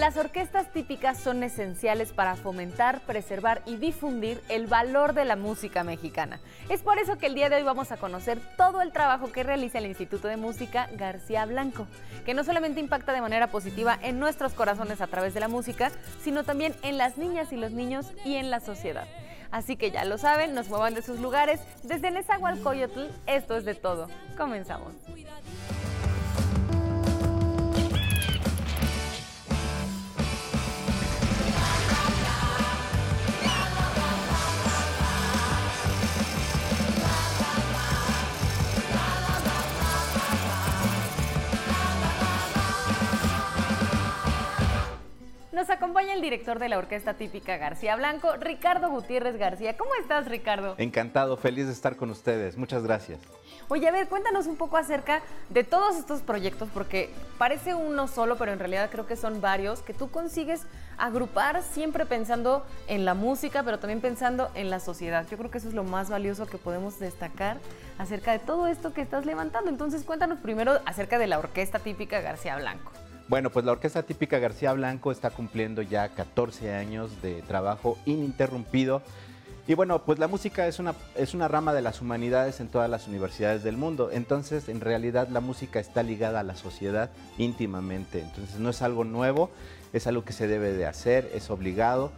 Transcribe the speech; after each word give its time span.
Las 0.00 0.16
orquestas 0.16 0.72
típicas 0.72 1.18
son 1.18 1.42
esenciales 1.42 2.10
para 2.14 2.34
fomentar, 2.34 3.02
preservar 3.02 3.60
y 3.66 3.76
difundir 3.76 4.42
el 4.48 4.66
valor 4.66 5.12
de 5.12 5.26
la 5.26 5.36
música 5.36 5.84
mexicana. 5.84 6.40
Es 6.70 6.80
por 6.80 6.98
eso 6.98 7.18
que 7.18 7.26
el 7.26 7.34
día 7.34 7.50
de 7.50 7.56
hoy 7.56 7.64
vamos 7.64 7.92
a 7.92 7.98
conocer 7.98 8.40
todo 8.56 8.80
el 8.80 8.92
trabajo 8.92 9.30
que 9.30 9.42
realiza 9.42 9.76
el 9.76 9.84
Instituto 9.84 10.26
de 10.26 10.38
Música 10.38 10.88
García 10.96 11.44
Blanco, 11.44 11.86
que 12.24 12.32
no 12.32 12.44
solamente 12.44 12.80
impacta 12.80 13.12
de 13.12 13.20
manera 13.20 13.48
positiva 13.48 13.98
en 14.00 14.18
nuestros 14.18 14.54
corazones 14.54 15.02
a 15.02 15.06
través 15.06 15.34
de 15.34 15.40
la 15.40 15.48
música, 15.48 15.92
sino 16.24 16.44
también 16.44 16.74
en 16.82 16.96
las 16.96 17.18
niñas 17.18 17.52
y 17.52 17.56
los 17.56 17.72
niños 17.72 18.10
y 18.24 18.36
en 18.36 18.50
la 18.50 18.60
sociedad. 18.60 19.06
Así 19.50 19.76
que 19.76 19.90
ya 19.90 20.06
lo 20.06 20.16
saben, 20.16 20.54
nos 20.54 20.70
muevan 20.70 20.94
de 20.94 21.02
sus 21.02 21.20
lugares. 21.20 21.60
Desde 21.82 22.10
Nezahualcóyotl, 22.10 23.08
esto 23.26 23.54
es 23.54 23.66
de 23.66 23.74
todo. 23.74 24.08
Comenzamos. 24.38 24.94
Nos 45.60 45.68
acompaña 45.68 46.14
el 46.14 46.22
director 46.22 46.58
de 46.58 46.70
la 46.70 46.78
Orquesta 46.78 47.12
Típica 47.12 47.58
García 47.58 47.94
Blanco, 47.94 48.34
Ricardo 48.38 48.88
Gutiérrez 48.88 49.36
García. 49.36 49.76
¿Cómo 49.76 49.90
estás, 50.00 50.26
Ricardo? 50.26 50.74
Encantado, 50.78 51.36
feliz 51.36 51.66
de 51.66 51.72
estar 51.72 51.96
con 51.96 52.08
ustedes. 52.08 52.56
Muchas 52.56 52.82
gracias. 52.82 53.20
Oye, 53.68 53.86
a 53.86 53.92
ver, 53.92 54.08
cuéntanos 54.08 54.46
un 54.46 54.56
poco 54.56 54.78
acerca 54.78 55.20
de 55.50 55.62
todos 55.62 55.96
estos 55.96 56.22
proyectos, 56.22 56.70
porque 56.72 57.10
parece 57.36 57.74
uno 57.74 58.08
solo, 58.08 58.38
pero 58.38 58.52
en 58.52 58.58
realidad 58.58 58.88
creo 58.90 59.06
que 59.06 59.16
son 59.16 59.42
varios, 59.42 59.82
que 59.82 59.92
tú 59.92 60.10
consigues 60.10 60.62
agrupar 60.96 61.62
siempre 61.62 62.06
pensando 62.06 62.64
en 62.86 63.04
la 63.04 63.12
música, 63.12 63.62
pero 63.62 63.78
también 63.78 64.00
pensando 64.00 64.50
en 64.54 64.70
la 64.70 64.80
sociedad. 64.80 65.26
Yo 65.30 65.36
creo 65.36 65.50
que 65.50 65.58
eso 65.58 65.68
es 65.68 65.74
lo 65.74 65.84
más 65.84 66.08
valioso 66.08 66.46
que 66.46 66.56
podemos 66.56 66.98
destacar 66.98 67.58
acerca 67.98 68.32
de 68.32 68.38
todo 68.38 68.66
esto 68.66 68.94
que 68.94 69.02
estás 69.02 69.26
levantando. 69.26 69.68
Entonces, 69.68 70.04
cuéntanos 70.04 70.38
primero 70.38 70.80
acerca 70.86 71.18
de 71.18 71.26
la 71.26 71.38
Orquesta 71.38 71.80
Típica 71.80 72.22
García 72.22 72.56
Blanco. 72.56 72.92
Bueno, 73.30 73.50
pues 73.50 73.64
la 73.64 73.70
Orquesta 73.70 74.02
Típica 74.02 74.40
García 74.40 74.72
Blanco 74.72 75.12
está 75.12 75.30
cumpliendo 75.30 75.82
ya 75.82 76.08
14 76.08 76.74
años 76.74 77.22
de 77.22 77.42
trabajo 77.42 77.96
ininterrumpido. 78.04 79.02
Y 79.68 79.74
bueno, 79.74 80.02
pues 80.02 80.18
la 80.18 80.26
música 80.26 80.66
es 80.66 80.80
una, 80.80 80.96
es 81.14 81.32
una 81.32 81.46
rama 81.46 81.72
de 81.72 81.80
las 81.80 82.00
humanidades 82.00 82.58
en 82.58 82.66
todas 82.66 82.90
las 82.90 83.06
universidades 83.06 83.62
del 83.62 83.76
mundo. 83.76 84.10
Entonces, 84.12 84.68
en 84.68 84.80
realidad 84.80 85.28
la 85.28 85.38
música 85.38 85.78
está 85.78 86.02
ligada 86.02 86.40
a 86.40 86.42
la 86.42 86.56
sociedad 86.56 87.08
íntimamente. 87.38 88.20
Entonces, 88.20 88.58
no 88.58 88.68
es 88.68 88.82
algo 88.82 89.04
nuevo, 89.04 89.48
es 89.92 90.08
algo 90.08 90.24
que 90.24 90.32
se 90.32 90.48
debe 90.48 90.72
de 90.72 90.86
hacer, 90.86 91.30
es 91.32 91.50
obligado. 91.50 92.10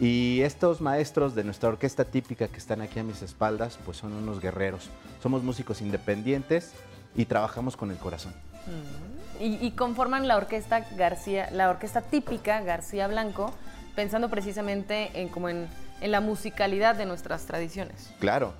Y 0.00 0.42
estos 0.42 0.82
maestros 0.82 1.34
de 1.34 1.44
nuestra 1.44 1.70
orquesta 1.70 2.04
típica 2.04 2.46
que 2.46 2.58
están 2.58 2.82
aquí 2.82 2.98
a 2.98 3.04
mis 3.04 3.22
espaldas, 3.22 3.78
pues 3.86 3.96
son 3.96 4.12
unos 4.12 4.42
guerreros. 4.42 4.90
Somos 5.22 5.42
músicos 5.42 5.80
independientes 5.80 6.74
y 7.16 7.24
trabajamos 7.24 7.74
con 7.74 7.90
el 7.90 7.96
corazón. 7.96 8.34
Mm. 8.66 9.07
Y, 9.40 9.70
conforman 9.72 10.26
la 10.26 10.36
orquesta 10.36 10.84
García, 10.96 11.48
la 11.52 11.70
orquesta 11.70 12.00
típica 12.00 12.60
García 12.62 13.06
Blanco, 13.06 13.52
pensando 13.94 14.28
precisamente 14.28 15.10
en 15.14 15.28
como 15.28 15.48
en, 15.48 15.68
la 16.00 16.20
musicalidad 16.20 16.94
de 16.94 17.06
nuestras 17.06 17.44
tradiciones. 17.46 18.10
Claro, 18.20 18.52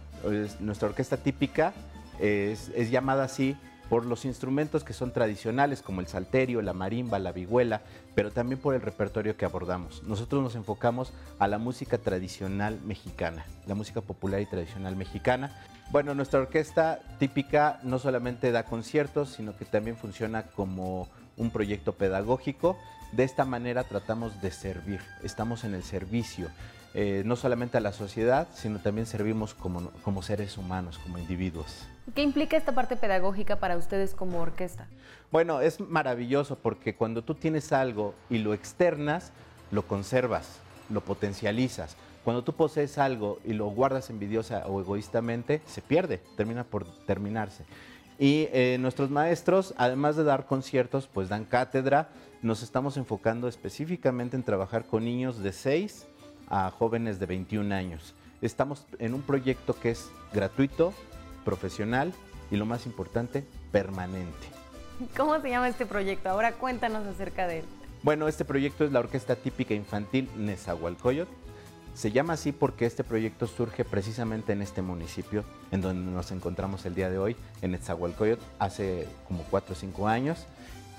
nuestra 0.60 0.88
orquesta 0.88 1.16
típica 1.16 1.72
es 2.20 2.90
llamada 2.90 3.24
así 3.24 3.56
por 3.88 4.04
los 4.04 4.24
instrumentos 4.24 4.84
que 4.84 4.92
son 4.92 5.12
tradicionales, 5.12 5.82
como 5.82 6.00
el 6.00 6.06
salterio, 6.06 6.62
la 6.62 6.72
marimba, 6.72 7.18
la 7.18 7.32
vihuela, 7.32 7.82
pero 8.14 8.30
también 8.30 8.60
por 8.60 8.74
el 8.74 8.82
repertorio 8.82 9.36
que 9.36 9.44
abordamos. 9.44 10.02
Nosotros 10.02 10.42
nos 10.42 10.54
enfocamos 10.54 11.12
a 11.38 11.48
la 11.48 11.58
música 11.58 11.98
tradicional 11.98 12.80
mexicana, 12.84 13.44
la 13.66 13.74
música 13.74 14.00
popular 14.00 14.40
y 14.40 14.46
tradicional 14.46 14.96
mexicana. 14.96 15.52
Bueno, 15.90 16.14
nuestra 16.14 16.40
orquesta 16.40 17.00
típica 17.18 17.80
no 17.82 17.98
solamente 17.98 18.52
da 18.52 18.64
conciertos, 18.64 19.30
sino 19.30 19.56
que 19.56 19.64
también 19.64 19.96
funciona 19.96 20.42
como 20.44 21.08
un 21.36 21.50
proyecto 21.50 21.92
pedagógico. 21.92 22.76
De 23.12 23.24
esta 23.24 23.46
manera 23.46 23.84
tratamos 23.84 24.42
de 24.42 24.50
servir, 24.50 25.00
estamos 25.22 25.64
en 25.64 25.74
el 25.74 25.82
servicio. 25.82 26.48
Eh, 26.94 27.22
no 27.26 27.36
solamente 27.36 27.76
a 27.76 27.80
la 27.80 27.92
sociedad, 27.92 28.48
sino 28.54 28.78
también 28.78 29.06
servimos 29.06 29.52
como, 29.52 29.90
como 30.02 30.22
seres 30.22 30.56
humanos, 30.56 30.98
como 30.98 31.18
individuos. 31.18 31.86
¿Qué 32.14 32.22
implica 32.22 32.56
esta 32.56 32.72
parte 32.72 32.96
pedagógica 32.96 33.56
para 33.56 33.76
ustedes 33.76 34.14
como 34.14 34.40
orquesta? 34.40 34.86
Bueno, 35.30 35.60
es 35.60 35.80
maravilloso 35.80 36.56
porque 36.56 36.94
cuando 36.94 37.22
tú 37.22 37.34
tienes 37.34 37.72
algo 37.72 38.14
y 38.30 38.38
lo 38.38 38.54
externas, 38.54 39.32
lo 39.70 39.86
conservas, 39.86 40.60
lo 40.88 41.02
potencializas. 41.02 41.96
Cuando 42.24 42.42
tú 42.42 42.54
posees 42.54 42.96
algo 42.96 43.38
y 43.44 43.52
lo 43.52 43.66
guardas 43.66 44.08
envidiosa 44.08 44.66
o 44.66 44.80
egoístamente, 44.80 45.60
se 45.66 45.82
pierde, 45.82 46.22
termina 46.38 46.64
por 46.64 46.86
terminarse. 47.04 47.64
Y 48.18 48.48
eh, 48.52 48.78
nuestros 48.80 49.10
maestros, 49.10 49.74
además 49.76 50.16
de 50.16 50.24
dar 50.24 50.46
conciertos, 50.46 51.06
pues 51.06 51.28
dan 51.28 51.44
cátedra. 51.44 52.08
Nos 52.40 52.62
estamos 52.62 52.96
enfocando 52.96 53.46
específicamente 53.46 54.36
en 54.36 54.42
trabajar 54.42 54.86
con 54.86 55.04
niños 55.04 55.42
de 55.42 55.52
6 55.52 56.06
a 56.50 56.70
jóvenes 56.70 57.18
de 57.18 57.26
21 57.26 57.74
años. 57.74 58.14
Estamos 58.40 58.86
en 58.98 59.14
un 59.14 59.22
proyecto 59.22 59.78
que 59.78 59.90
es 59.90 60.10
gratuito, 60.32 60.92
profesional 61.44 62.12
y 62.50 62.56
lo 62.56 62.66
más 62.66 62.86
importante, 62.86 63.44
permanente. 63.72 64.46
¿Cómo 65.16 65.40
se 65.40 65.50
llama 65.50 65.68
este 65.68 65.86
proyecto? 65.86 66.28
Ahora 66.28 66.52
cuéntanos 66.52 67.06
acerca 67.06 67.46
de 67.46 67.60
él. 67.60 67.64
Bueno, 68.02 68.28
este 68.28 68.44
proyecto 68.44 68.84
es 68.84 68.92
la 68.92 69.00
Orquesta 69.00 69.36
Típica 69.36 69.74
Infantil 69.74 70.28
Nezahualcóyotl. 70.36 71.32
Se 71.94 72.12
llama 72.12 72.34
así 72.34 72.52
porque 72.52 72.86
este 72.86 73.02
proyecto 73.02 73.48
surge 73.48 73.84
precisamente 73.84 74.52
en 74.52 74.62
este 74.62 74.82
municipio 74.82 75.44
en 75.72 75.80
donde 75.80 76.12
nos 76.12 76.30
encontramos 76.30 76.86
el 76.86 76.94
día 76.94 77.10
de 77.10 77.18
hoy, 77.18 77.36
en 77.60 77.72
Nezahualcóyotl, 77.72 78.42
hace 78.60 79.08
como 79.26 79.42
4 79.50 79.72
o 79.72 79.76
5 79.76 80.06
años. 80.06 80.46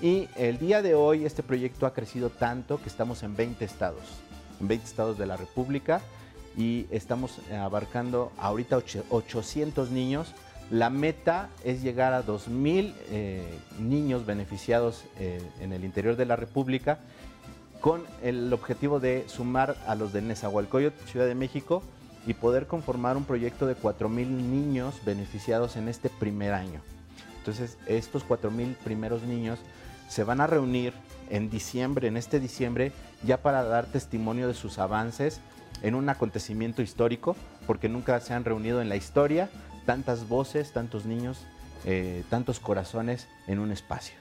Y 0.02 0.28
el 0.36 0.58
día 0.58 0.82
de 0.82 0.94
hoy 0.94 1.24
este 1.24 1.42
proyecto 1.42 1.86
ha 1.86 1.94
crecido 1.94 2.28
tanto 2.28 2.82
que 2.82 2.88
estamos 2.88 3.22
en 3.22 3.34
20 3.34 3.64
estados 3.64 4.20
en 4.60 4.68
20 4.68 4.86
estados 4.86 5.18
de 5.18 5.26
la 5.26 5.36
República 5.36 6.00
y 6.56 6.86
estamos 6.90 7.40
abarcando 7.52 8.32
ahorita 8.38 8.80
800 9.10 9.90
niños. 9.90 10.34
La 10.70 10.90
meta 10.90 11.48
es 11.64 11.82
llegar 11.82 12.12
a 12.12 12.24
2.000 12.24 12.94
eh, 13.10 13.58
niños 13.78 14.24
beneficiados 14.24 15.04
eh, 15.18 15.42
en 15.60 15.72
el 15.72 15.84
interior 15.84 16.16
de 16.16 16.26
la 16.26 16.36
República 16.36 17.00
con 17.80 18.04
el 18.22 18.52
objetivo 18.52 19.00
de 19.00 19.24
sumar 19.28 19.76
a 19.86 19.94
los 19.94 20.12
de 20.12 20.22
Nezahualcóyotl, 20.22 21.08
Ciudad 21.08 21.26
de 21.26 21.34
México, 21.34 21.82
y 22.26 22.34
poder 22.34 22.66
conformar 22.66 23.16
un 23.16 23.24
proyecto 23.24 23.66
de 23.66 23.74
4.000 23.74 24.26
niños 24.26 24.94
beneficiados 25.04 25.76
en 25.76 25.88
este 25.88 26.10
primer 26.10 26.52
año. 26.52 26.82
Entonces, 27.38 27.78
estos 27.86 28.26
4.000 28.28 28.76
primeros 28.76 29.22
niños 29.22 29.58
se 30.10 30.24
van 30.24 30.40
a 30.40 30.48
reunir 30.48 30.92
en 31.30 31.50
diciembre, 31.50 32.08
en 32.08 32.16
este 32.16 32.40
diciembre, 32.40 32.92
ya 33.22 33.40
para 33.40 33.62
dar 33.62 33.86
testimonio 33.86 34.48
de 34.48 34.54
sus 34.54 34.80
avances 34.80 35.40
en 35.82 35.94
un 35.94 36.08
acontecimiento 36.08 36.82
histórico, 36.82 37.36
porque 37.68 37.88
nunca 37.88 38.18
se 38.20 38.34
han 38.34 38.44
reunido 38.44 38.82
en 38.82 38.88
la 38.88 38.96
historia 38.96 39.48
tantas 39.86 40.28
voces, 40.28 40.72
tantos 40.72 41.06
niños, 41.06 41.46
eh, 41.84 42.24
tantos 42.28 42.58
corazones 42.58 43.28
en 43.46 43.60
un 43.60 43.70
espacio. 43.70 44.16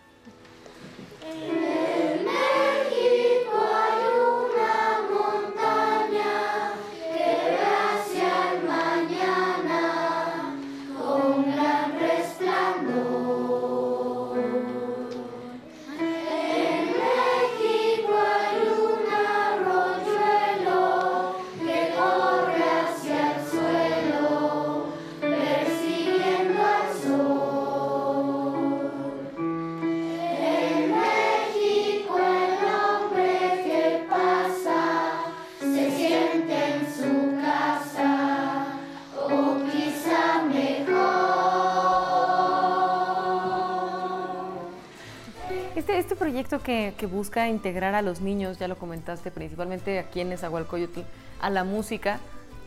Proyecto 46.44 46.64
que, 46.64 47.06
busca 47.08 47.50
integrar 47.50 47.96
a 47.96 48.02
los 48.02 48.22
niños, 48.22 48.60
ya 48.60 48.70
lo 48.70 48.78
comentaste, 48.78 49.30
principalmente 49.30 50.00
aquí 50.00 50.22
en 50.22 50.30
Nezahualcóyotl, 50.30 51.02
a 51.42 51.50
la 51.50 51.66
música, 51.66 52.20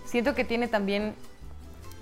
siento 0.04 0.34
que 0.34 0.44
tiene 0.44 0.68
también 0.68 1.14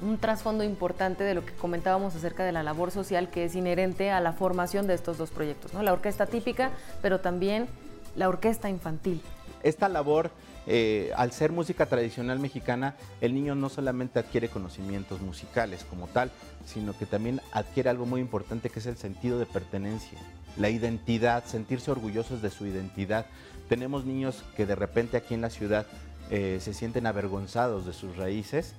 un 0.02 0.18
trasfondo 0.18 0.64
importante 0.64 1.22
de 1.22 1.34
lo 1.34 1.46
que 1.46 1.52
comentábamos 1.52 2.16
acerca 2.16 2.44
de 2.44 2.50
la 2.50 2.64
labor 2.64 2.90
social 2.90 3.30
que 3.30 3.44
es 3.44 3.54
inherente 3.54 4.10
a 4.10 4.20
la 4.20 4.32
formación 4.32 4.88
de 4.88 4.94
estos 4.94 5.16
dos 5.16 5.30
proyectos, 5.30 5.72
¿no? 5.72 5.82
La 5.84 5.92
orquesta 5.92 6.26
típica, 6.26 6.70
pero 7.02 7.20
también 7.20 7.68
la 8.16 8.28
orquesta 8.28 8.68
infantil? 8.68 9.22
Esta 9.62 9.88
labor 9.88 10.32
eh, 10.66 11.10
al 11.16 11.32
ser 11.32 11.52
música 11.52 11.86
tradicional 11.86 12.38
mexicana, 12.38 12.94
el 13.20 13.34
niño 13.34 13.54
no 13.54 13.68
solamente 13.68 14.18
adquiere 14.18 14.48
conocimientos 14.48 15.20
musicales 15.20 15.84
como 15.88 16.06
tal, 16.06 16.30
sino 16.66 16.96
que 16.96 17.06
también 17.06 17.40
adquiere 17.52 17.90
algo 17.90 18.06
muy 18.06 18.20
importante 18.20 18.70
que 18.70 18.80
es 18.80 18.86
el 18.86 18.96
sentido 18.96 19.38
de 19.38 19.46
pertenencia, 19.46 20.18
la 20.56 20.68
identidad, 20.68 21.44
sentirse 21.44 21.90
orgullosos 21.90 22.42
de 22.42 22.50
su 22.50 22.66
identidad. 22.66 23.26
Tenemos 23.68 24.04
niños 24.04 24.44
que 24.56 24.66
de 24.66 24.74
repente 24.74 25.16
aquí 25.16 25.34
en 25.34 25.40
la 25.40 25.50
ciudad 25.50 25.86
eh, 26.30 26.58
se 26.60 26.74
sienten 26.74 27.06
avergonzados 27.06 27.86
de 27.86 27.92
sus 27.92 28.16
raíces. 28.16 28.74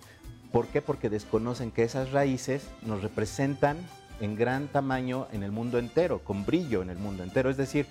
¿Por 0.52 0.68
qué? 0.68 0.82
Porque 0.82 1.10
desconocen 1.10 1.72
que 1.72 1.84
esas 1.84 2.12
raíces 2.12 2.64
nos 2.84 3.02
representan 3.02 3.78
en 4.22 4.36
gran 4.36 4.68
tamaño 4.68 5.28
en 5.32 5.44
el 5.44 5.52
mundo 5.52 5.80
entero, 5.80 6.20
con 6.20 6.46
brillo 6.46 6.82
en 6.82 6.90
el 6.90 6.98
mundo 6.98 7.24
entero. 7.24 7.50
Es 7.50 7.58
decir, 7.58 7.88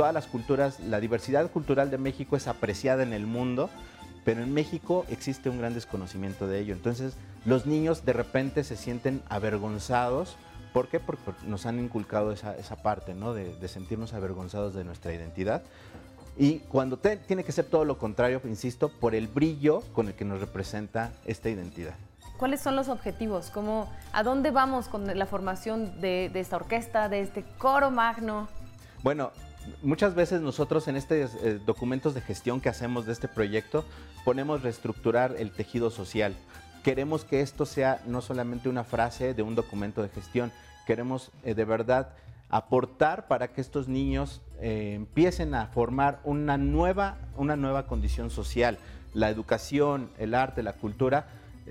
todas 0.00 0.14
las 0.14 0.28
culturas, 0.28 0.80
la 0.80 0.98
diversidad 0.98 1.50
cultural 1.50 1.90
de 1.90 1.98
México 1.98 2.34
es 2.34 2.48
apreciada 2.48 3.02
en 3.02 3.12
el 3.12 3.26
mundo, 3.26 3.68
pero 4.24 4.42
en 4.42 4.54
México 4.54 5.04
existe 5.10 5.50
un 5.50 5.58
gran 5.58 5.74
desconocimiento 5.74 6.46
de 6.46 6.58
ello. 6.58 6.72
Entonces, 6.72 7.18
los 7.44 7.66
niños 7.66 8.06
de 8.06 8.14
repente 8.14 8.64
se 8.64 8.76
sienten 8.76 9.20
avergonzados. 9.28 10.38
¿Por 10.72 10.88
qué? 10.88 11.00
Porque 11.00 11.30
nos 11.46 11.66
han 11.66 11.78
inculcado 11.78 12.32
esa, 12.32 12.82
parte, 12.82 13.12
¿no? 13.12 13.34
De, 13.34 13.68
sentirnos 13.68 14.14
avergonzados 14.14 14.72
de 14.72 14.84
nuestra 14.84 15.12
identidad. 15.12 15.64
Y 16.38 16.60
cuando 16.60 16.96
tiene 16.96 17.44
que 17.44 17.52
ser 17.52 17.66
todo 17.66 17.84
lo 17.84 17.98
contrario, 17.98 18.40
insisto, 18.44 18.88
por 18.88 19.14
el 19.14 19.28
brillo 19.28 19.82
con 19.92 20.08
el 20.08 20.14
que 20.14 20.24
nos 20.24 20.40
representa 20.40 21.12
esta 21.26 21.50
identidad. 21.50 21.96
¿Cuáles 22.38 22.62
son 22.62 22.74
los 22.74 22.88
objetivos? 22.88 23.50
¿Cómo, 23.50 23.92
¿A 24.14 24.22
dónde 24.22 24.50
vamos 24.50 24.88
con 24.88 25.06
la 25.06 25.26
formación 25.26 26.00
de, 26.00 26.30
de 26.32 26.40
esta 26.40 26.56
orquesta, 26.56 27.10
de 27.10 27.20
este 27.20 27.44
coro 27.58 27.90
magno? 27.90 28.48
Bueno, 29.02 29.32
muchas 29.82 30.14
veces 30.14 30.40
nosotros 30.40 30.88
en 30.88 30.96
estos 30.96 31.34
eh, 31.42 31.60
documentos 31.64 32.14
de 32.14 32.20
gestión 32.20 32.60
que 32.60 32.68
hacemos 32.68 33.06
de 33.06 33.12
este 33.12 33.28
proyecto 33.28 33.84
ponemos 34.24 34.62
reestructurar 34.62 35.34
el 35.38 35.50
tejido 35.50 35.90
social. 35.90 36.34
Queremos 36.82 37.24
que 37.24 37.40
esto 37.40 37.66
sea 37.66 38.02
no 38.06 38.22
solamente 38.22 38.68
una 38.68 38.84
frase 38.84 39.34
de 39.34 39.42
un 39.42 39.54
documento 39.54 40.02
de 40.02 40.08
gestión, 40.08 40.52
queremos 40.86 41.30
eh, 41.44 41.54
de 41.54 41.64
verdad 41.64 42.10
aportar 42.48 43.28
para 43.28 43.48
que 43.48 43.60
estos 43.60 43.86
niños 43.86 44.40
eh, 44.60 44.94
empiecen 44.94 45.54
a 45.54 45.66
formar 45.68 46.20
una 46.24 46.58
nueva, 46.58 47.18
una 47.36 47.56
nueva 47.56 47.86
condición 47.86 48.30
social. 48.30 48.78
La 49.14 49.28
educación, 49.30 50.10
el 50.18 50.34
arte, 50.34 50.62
la 50.62 50.74
cultura, 50.74 51.28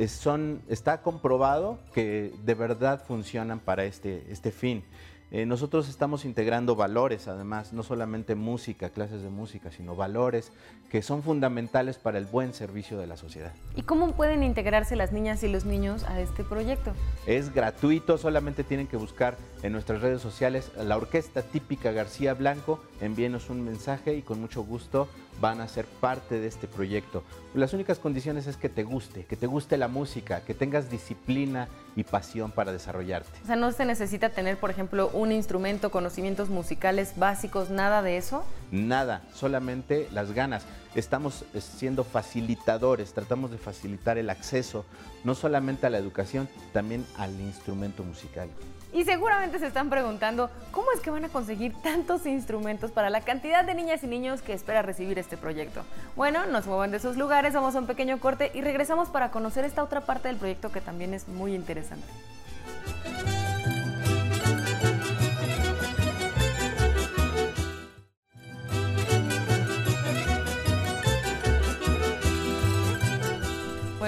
son, 0.08 0.62
está 0.70 1.02
comprobado 1.02 1.80
que 1.94 2.34
de 2.44 2.54
verdad 2.54 3.04
funcionan 3.06 3.60
para 3.60 3.84
este, 3.84 4.26
este 4.32 4.52
fin. 4.52 4.84
Eh, 5.32 5.46
nosotros 5.46 5.88
estamos 5.90 6.26
integrando 6.26 6.76
valores, 6.76 7.28
además, 7.28 7.72
no 7.72 7.84
solamente 7.84 8.34
música, 8.34 8.90
clases 8.90 9.22
de 9.22 9.30
música, 9.30 9.72
sino 9.72 9.96
valores 9.96 10.52
que 10.90 11.04
son 11.04 11.22
fundamentales 11.22 12.00
para 12.00 12.18
el 12.18 12.26
buen 12.26 12.52
servicio 12.52 12.98
de 12.98 13.06
la 13.06 13.16
sociedad. 13.16 13.54
¿Y 13.76 13.84
cómo 13.84 14.14
pueden 14.14 14.42
integrarse 14.42 14.96
las 14.96 15.12
niñas 15.12 15.44
y 15.44 15.48
los 15.48 15.66
niños 15.66 16.04
a 16.06 16.20
este 16.20 16.44
proyecto? 16.44 16.94
Es 17.28 17.54
gratuito, 17.54 18.18
solamente 18.18 18.64
tienen 18.64 18.88
que 18.88 18.98
buscar 18.98 19.38
en 19.62 19.72
nuestras 19.72 20.02
redes 20.02 20.20
sociales 20.20 20.72
la 20.76 20.98
Orquesta 20.98 21.44
Típica 21.44 21.92
García 21.92 22.34
Blanco, 22.34 22.84
envíenos 23.00 23.52
un 23.52 23.64
mensaje 23.64 24.16
y 24.16 24.24
con 24.24 24.42
mucho 24.42 24.64
gusto 24.64 25.08
van 25.40 25.62
a 25.62 25.68
ser 25.68 25.86
parte 25.86 26.40
de 26.40 26.48
este 26.48 26.68
proyecto. 26.68 27.24
Las 27.54 27.74
únicas 27.74 28.00
condiciones 28.00 28.48
es 28.48 28.58
que 28.58 28.70
te 28.70 28.84
guste, 28.84 29.26
que 29.26 29.36
te 29.36 29.48
guste 29.48 29.78
la 29.78 29.88
música, 29.88 30.42
que 30.42 30.54
tengas 30.54 30.90
disciplina 30.90 31.68
y 31.96 32.04
pasión 32.04 32.52
para 32.52 32.72
desarrollarte. 32.72 33.40
O 33.44 33.48
sea, 33.48 33.56
no 33.56 33.72
se 33.72 33.86
necesita 33.86 34.30
tener, 34.30 34.58
por 34.58 34.70
ejemplo, 34.70 35.10
un 35.20 35.32
instrumento, 35.32 35.92
conocimientos 35.92 36.50
musicales 36.50 37.14
básicos, 37.18 37.70
nada 37.70 38.02
de 38.02 38.18
eso. 38.18 38.44
Nada, 38.72 39.22
solamente 39.34 40.08
las 40.14 40.32
ganas. 40.32 40.64
Estamos 40.96 41.44
eh, 41.54 41.62
siendo 41.62 42.04
facilitadores, 42.04 43.14
tratamos 43.14 43.52
de 43.52 43.58
facilitar 43.58 44.18
el 44.18 44.30
acceso 44.30 44.86
no 45.24 45.36
solamente 45.36 45.86
a 45.86 45.90
la 45.90 45.98
educación, 45.98 46.48
también 46.72 47.06
al 47.18 47.38
instrumento 47.42 48.04
musical. 48.04 48.50
Y 48.92 49.04
seguramente 49.04 49.60
se 49.60 49.68
están 49.68 49.90
preguntando 49.90 50.50
cómo 50.72 50.88
es 50.94 51.02
que 51.02 51.12
van 51.12 51.26
a 51.26 51.30
conseguir 51.30 51.74
tantos 51.84 52.26
instrumentos 52.26 52.90
para 52.90 53.10
la 53.10 53.22
cantidad 53.22 53.64
de 53.64 53.76
niñas 53.76 54.04
y 54.04 54.08
niños 54.08 54.42
que 54.42 54.54
espera 54.54 54.82
recibir 54.82 55.20
este 55.20 55.38
proyecto. 55.38 55.84
Bueno, 56.16 56.48
nos 56.48 56.66
muevan 56.66 56.90
de 56.92 56.98
esos 56.98 57.18
lugares, 57.18 57.54
vamos 57.54 57.76
a 57.76 57.80
un 57.80 57.86
pequeño 57.86 58.20
corte 58.20 58.52
y 58.54 58.62
regresamos 58.62 59.10
para 59.10 59.30
conocer 59.30 59.66
esta 59.66 59.84
otra 59.84 60.02
parte 60.02 60.30
del 60.30 60.38
proyecto 60.38 60.72
que 60.72 60.82
también 60.82 61.14
es 61.14 61.28
muy 61.28 61.54
interesante. 61.54 62.08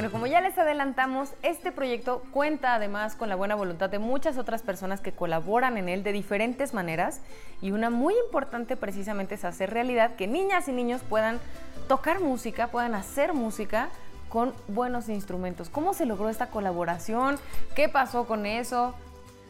Bueno, 0.01 0.13
como 0.13 0.25
ya 0.25 0.41
les 0.41 0.57
adelantamos, 0.57 1.29
este 1.43 1.71
proyecto 1.71 2.23
cuenta 2.31 2.73
además 2.73 3.15
con 3.15 3.29
la 3.29 3.35
buena 3.35 3.53
voluntad 3.53 3.87
de 3.87 3.99
muchas 3.99 4.39
otras 4.39 4.63
personas 4.63 4.99
que 4.99 5.11
colaboran 5.11 5.77
en 5.77 5.89
él 5.89 6.01
de 6.01 6.11
diferentes 6.11 6.73
maneras 6.73 7.21
y 7.61 7.69
una 7.69 7.91
muy 7.91 8.15
importante 8.25 8.75
precisamente 8.75 9.35
es 9.35 9.45
hacer 9.45 9.69
realidad 9.69 10.15
que 10.15 10.25
niñas 10.25 10.67
y 10.67 10.71
niños 10.71 11.03
puedan 11.07 11.39
tocar 11.87 12.19
música, 12.19 12.69
puedan 12.69 12.95
hacer 12.95 13.33
música 13.33 13.89
con 14.27 14.55
buenos 14.67 15.07
instrumentos. 15.07 15.69
¿Cómo 15.69 15.93
se 15.93 16.07
logró 16.07 16.29
esta 16.29 16.47
colaboración? 16.47 17.37
¿Qué 17.75 17.87
pasó 17.87 18.25
con 18.25 18.47
eso? 18.47 18.95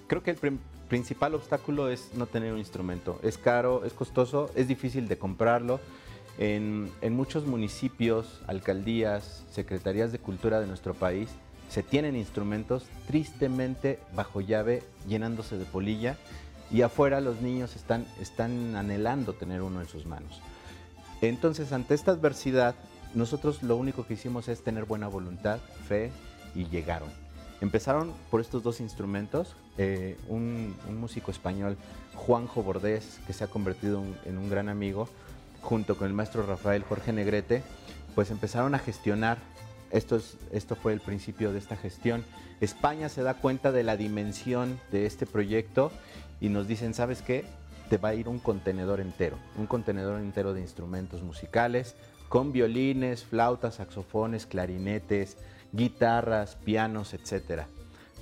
Creo 0.08 0.22
que 0.22 0.32
el 0.32 0.60
principal 0.90 1.34
obstáculo 1.34 1.88
es 1.88 2.14
no 2.16 2.26
tener 2.26 2.52
un 2.52 2.60
instrumento. 2.60 3.22
Es 3.24 3.38
caro, 3.38 3.86
es 3.86 3.94
costoso, 3.94 4.52
es 4.56 4.68
difícil 4.68 5.08
de 5.08 5.18
comprarlo 5.18 5.80
en, 6.38 6.92
muchos 7.12 7.46
municipios, 7.46 8.42
alcaldías, 8.48 9.44
secretarías 9.52 10.12
de 10.12 10.20
cultura 10.20 10.60
de 10.60 10.68
nuestro 10.68 10.94
país, 10.94 11.30
se 11.70 11.84
tienen 11.84 12.16
instrumentos 12.16 12.86
tristemente 13.08 14.00
bajo 14.14 14.42
llave, 14.42 14.84
llenándose 15.08 15.58
de 15.58 15.66
polilla, 15.66 16.18
y 16.70 16.82
afuera 16.82 17.22
los 17.22 17.42
niños 17.42 17.76
están, 17.76 18.06
están 18.20 18.76
anhelando 18.76 19.34
tener 19.34 19.62
uno 19.62 19.82
en 19.82 19.88
sus 19.88 20.06
manos. 20.06 20.42
Entonces, 21.22 21.72
ante 21.72 21.94
esta 21.94 22.12
adversidad, 22.12 22.76
nosotros 23.14 23.62
lo 23.62 23.76
único 23.76 24.06
que 24.06 24.16
hicimos 24.16 24.48
es 24.48 24.64
tener 24.64 24.86
buena 24.86 25.08
voluntad, 25.08 25.60
fe, 25.88 26.12
y 26.56 26.66
llegaron. 26.66 27.10
Empezaron 27.62 28.14
por 28.30 28.42
estos 28.42 28.64
dos 28.64 28.80
instrumentos, 28.80 29.56
eh, 29.78 30.18
un, 30.28 30.76
músico 31.00 31.30
español, 31.30 31.78
Juanjo 32.16 32.64
Bordés, 32.64 33.20
que 33.28 33.34
se 33.34 33.44
ha 33.44 33.48
convertido 33.48 34.04
en 34.26 34.38
un 34.38 34.50
gran 34.50 34.68
amigo, 34.68 35.08
junto 35.62 35.98
con 35.98 36.08
el 36.08 36.14
maestro 36.14 36.46
Rafael 36.46 36.84
Jorge 36.84 37.14
Negrete, 37.14 37.64
pues 38.16 38.32
empezaron 38.32 38.76
a 38.76 38.80
gestionar. 38.80 39.38
Esto, 39.92 40.22
esto 40.52 40.76
fue 40.76 40.94
el 40.94 41.02
principio 41.02 41.52
de 41.52 41.60
esta 41.60 41.76
gestión. 41.76 42.24
España 42.62 43.10
se 43.10 43.24
da 43.24 43.34
cuenta 43.34 43.72
de 43.72 43.84
la 43.84 43.98
dimensión 43.98 44.80
de 44.92 45.06
este 45.06 45.26
proyecto 45.26 45.92
y 46.40 46.50
nos 46.50 46.68
dicen, 46.68 46.94
¿sabes 46.94 47.22
qué? 47.22 47.46
Te 47.90 47.98
va 47.98 48.10
a 48.10 48.16
ir 48.16 48.30
un 48.30 48.40
contenedor 48.40 49.02
entero, 49.02 49.38
un 49.58 49.68
contenedor 49.68 50.22
entero 50.22 50.54
de 50.54 50.62
instrumentos 50.62 51.22
musicales, 51.24 51.96
con 52.30 52.54
violines, 52.54 53.26
flautas, 53.26 53.76
saxofones, 53.76 54.46
clarinetes, 54.46 55.36
guitarras, 55.74 56.56
pianos, 56.56 57.14
etc. 57.14 57.64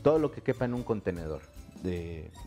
Todo 0.02 0.18
lo 0.18 0.32
que 0.32 0.42
quepa 0.42 0.66
en 0.66 0.74
un 0.74 0.84
contenedor. 0.84 1.42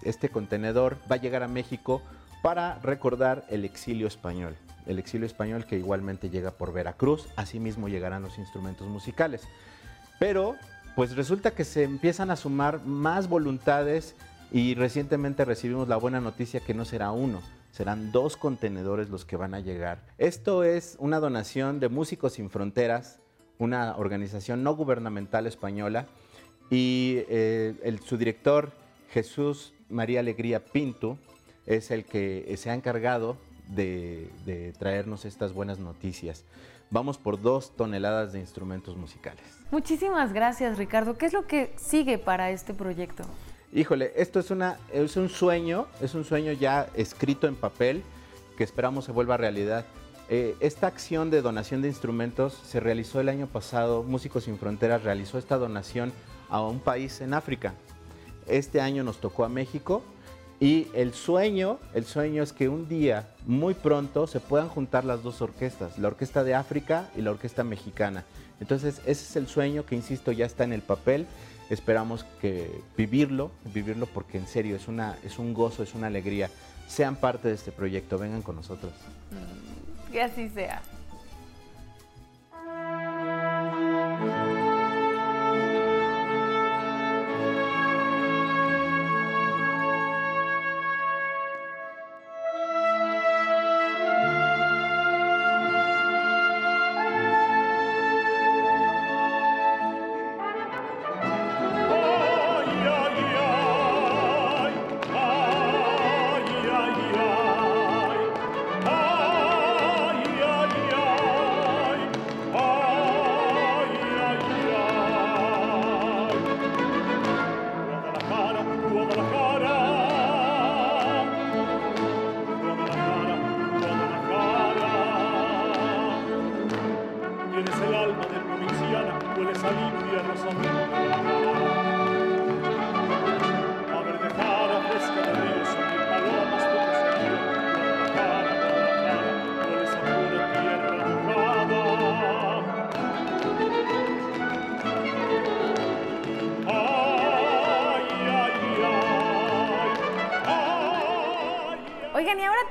Este 0.03 0.31
contenedor 0.31 0.99
va 1.11 1.17
a 1.17 1.21
llegar 1.21 1.45
a 1.45 1.49
México 1.49 2.03
para 2.43 2.81
recordar 2.81 3.47
el 3.51 3.65
exilio 3.65 4.09
español 4.09 4.57
el 4.87 4.99
exilio 4.99 5.27
español 5.27 5.65
que 5.67 5.77
igualmente 5.77 6.31
llega 6.31 6.53
por 6.53 6.73
Veracruz, 6.73 7.29
asimismo 7.37 7.89
llegarán 7.89 8.23
los 8.23 8.39
instrumentos 8.39 8.89
musicales. 8.89 9.43
Pero 10.19 10.57
pues 10.95 11.17
resulta 11.17 11.53
que 11.53 11.65
se 11.65 11.85
empiezan 11.85 12.31
a 12.31 12.37
sumar 12.37 12.85
más 12.85 13.29
voluntades 13.29 14.15
y 14.51 14.75
recientemente 14.75 15.45
recibimos 15.45 15.89
la 15.89 15.97
buena 15.97 16.21
noticia 16.21 16.61
que 16.61 16.75
no 16.75 16.85
será 16.85 17.11
uno, 17.13 17.41
serán 17.71 18.13
dos 18.13 18.37
contenedores 18.37 19.09
los 19.09 19.25
que 19.25 19.37
van 19.37 19.55
a 19.55 19.61
llegar. 19.61 20.05
Esto 20.19 20.65
es 20.65 20.97
una 20.99 21.21
donación 21.21 21.81
de 21.81 21.89
Músicos 21.89 22.35
Sin 22.35 22.51
Fronteras, 22.51 23.21
una 23.59 23.97
organización 23.97 24.63
no 24.63 24.77
gubernamental 24.77 25.47
española, 25.47 26.07
y 26.71 27.25
eh, 27.29 27.99
su 28.05 28.17
director 28.17 28.73
Jesús 29.11 29.73
María 29.89 30.21
Alegría 30.21 30.65
Pinto 30.65 31.19
es 31.67 31.91
el 31.91 32.05
que 32.05 32.55
se 32.57 32.71
ha 32.71 32.75
encargado 32.75 33.37
de, 33.69 34.73
traernos 34.79 35.25
estas 35.25 35.53
buenas 35.53 35.79
noticias. 35.79 36.45
Vamos 36.91 37.17
por 37.17 37.41
dos 37.41 37.75
toneladas 37.75 38.33
de 38.33 38.41
instrumentos 38.41 38.97
musicales. 38.97 39.43
Muchísimas 39.71 40.33
gracias, 40.33 40.77
Ricardo. 40.77 41.17
¿Qué 41.17 41.27
es 41.27 41.33
lo 41.33 41.47
que 41.47 41.73
sigue 41.77 42.19
para 42.19 42.51
este 42.51 42.75
proyecto? 42.75 43.25
Híjole, 43.73 44.13
esto 44.17 44.41
es, 44.41 44.51
una, 44.51 44.79
es 44.93 45.17
un 45.17 45.31
sueño, 45.31 45.87
es 46.03 46.15
un 46.15 46.25
sueño 46.25 46.53
ya 46.53 46.89
escrito 46.95 47.47
en 47.47 47.57
papel 47.57 48.03
que 48.59 48.65
esperamos 48.65 49.07
se 49.07 49.13
vuelva 49.13 49.39
realidad. 49.39 49.87
Eh, 50.29 50.57
esta 50.61 50.87
acción 50.87 51.31
de 51.31 51.43
donación 51.43 51.83
de 51.83 51.89
instrumentos 51.89 52.55
se 52.65 52.81
realizó 52.81 53.21
el 53.21 53.31
año 53.31 53.47
pasado. 53.47 54.03
Músicos 54.03 54.45
Sin 54.45 54.59
Fronteras 54.59 55.03
realizó 55.03 55.39
esta 55.39 55.57
donación 55.57 56.13
a 56.51 56.61
un 56.61 56.81
país 56.81 57.23
en 57.23 57.33
África. 57.33 57.75
Este 58.47 58.81
año 58.81 59.05
nos 59.05 59.19
tocó 59.21 59.45
a 59.45 59.49
México 59.49 60.03
Y 60.63 60.87
el 60.95 61.13
sueño, 61.13 61.81
el 61.93 62.05
sueño 62.05 62.41
es 62.41 62.53
que 62.53 62.69
un 62.69 62.89
día, 62.89 63.27
muy 63.47 63.75
pronto, 63.75 64.29
se 64.29 64.39
puedan 64.39 64.69
juntar 64.69 65.05
las 65.05 65.25
dos 65.25 65.43
orquestas, 65.43 65.99
la 65.99 66.07
orquesta 66.07 66.45
de 66.45 66.55
África 66.55 67.11
y 67.17 67.21
la 67.21 67.33
orquesta 67.33 67.65
mexicana. 67.65 68.23
Entonces, 68.61 69.01
ese 69.01 69.11
es 69.25 69.35
el 69.35 69.49
sueño 69.49 69.85
que, 69.85 69.97
insisto, 69.97 70.31
ya 70.31 70.47
está 70.47 70.63
en 70.63 70.73
el 70.73 70.83
papel. 70.83 71.27
Esperamos 71.69 72.25
que 72.41 72.71
vivirlo, 72.97 73.51
vivirlo 73.75 74.07
porque 74.07 74.39
en 74.39 74.47
serio 74.47 74.77
es, 74.77 74.87
una, 74.87 75.19
es 75.25 75.41
un 75.41 75.53
gozo, 75.53 75.83
es 75.83 75.95
una 75.95 76.07
alegría. 76.07 76.49
Sean 76.87 77.17
parte 77.17 77.49
de 77.49 77.55
este 77.55 77.73
proyecto, 77.73 78.17
vengan 78.17 78.43
con 78.43 78.55
nosotros. 78.55 78.93
Que 80.13 80.23
así 80.23 80.49
sea. 80.49 80.81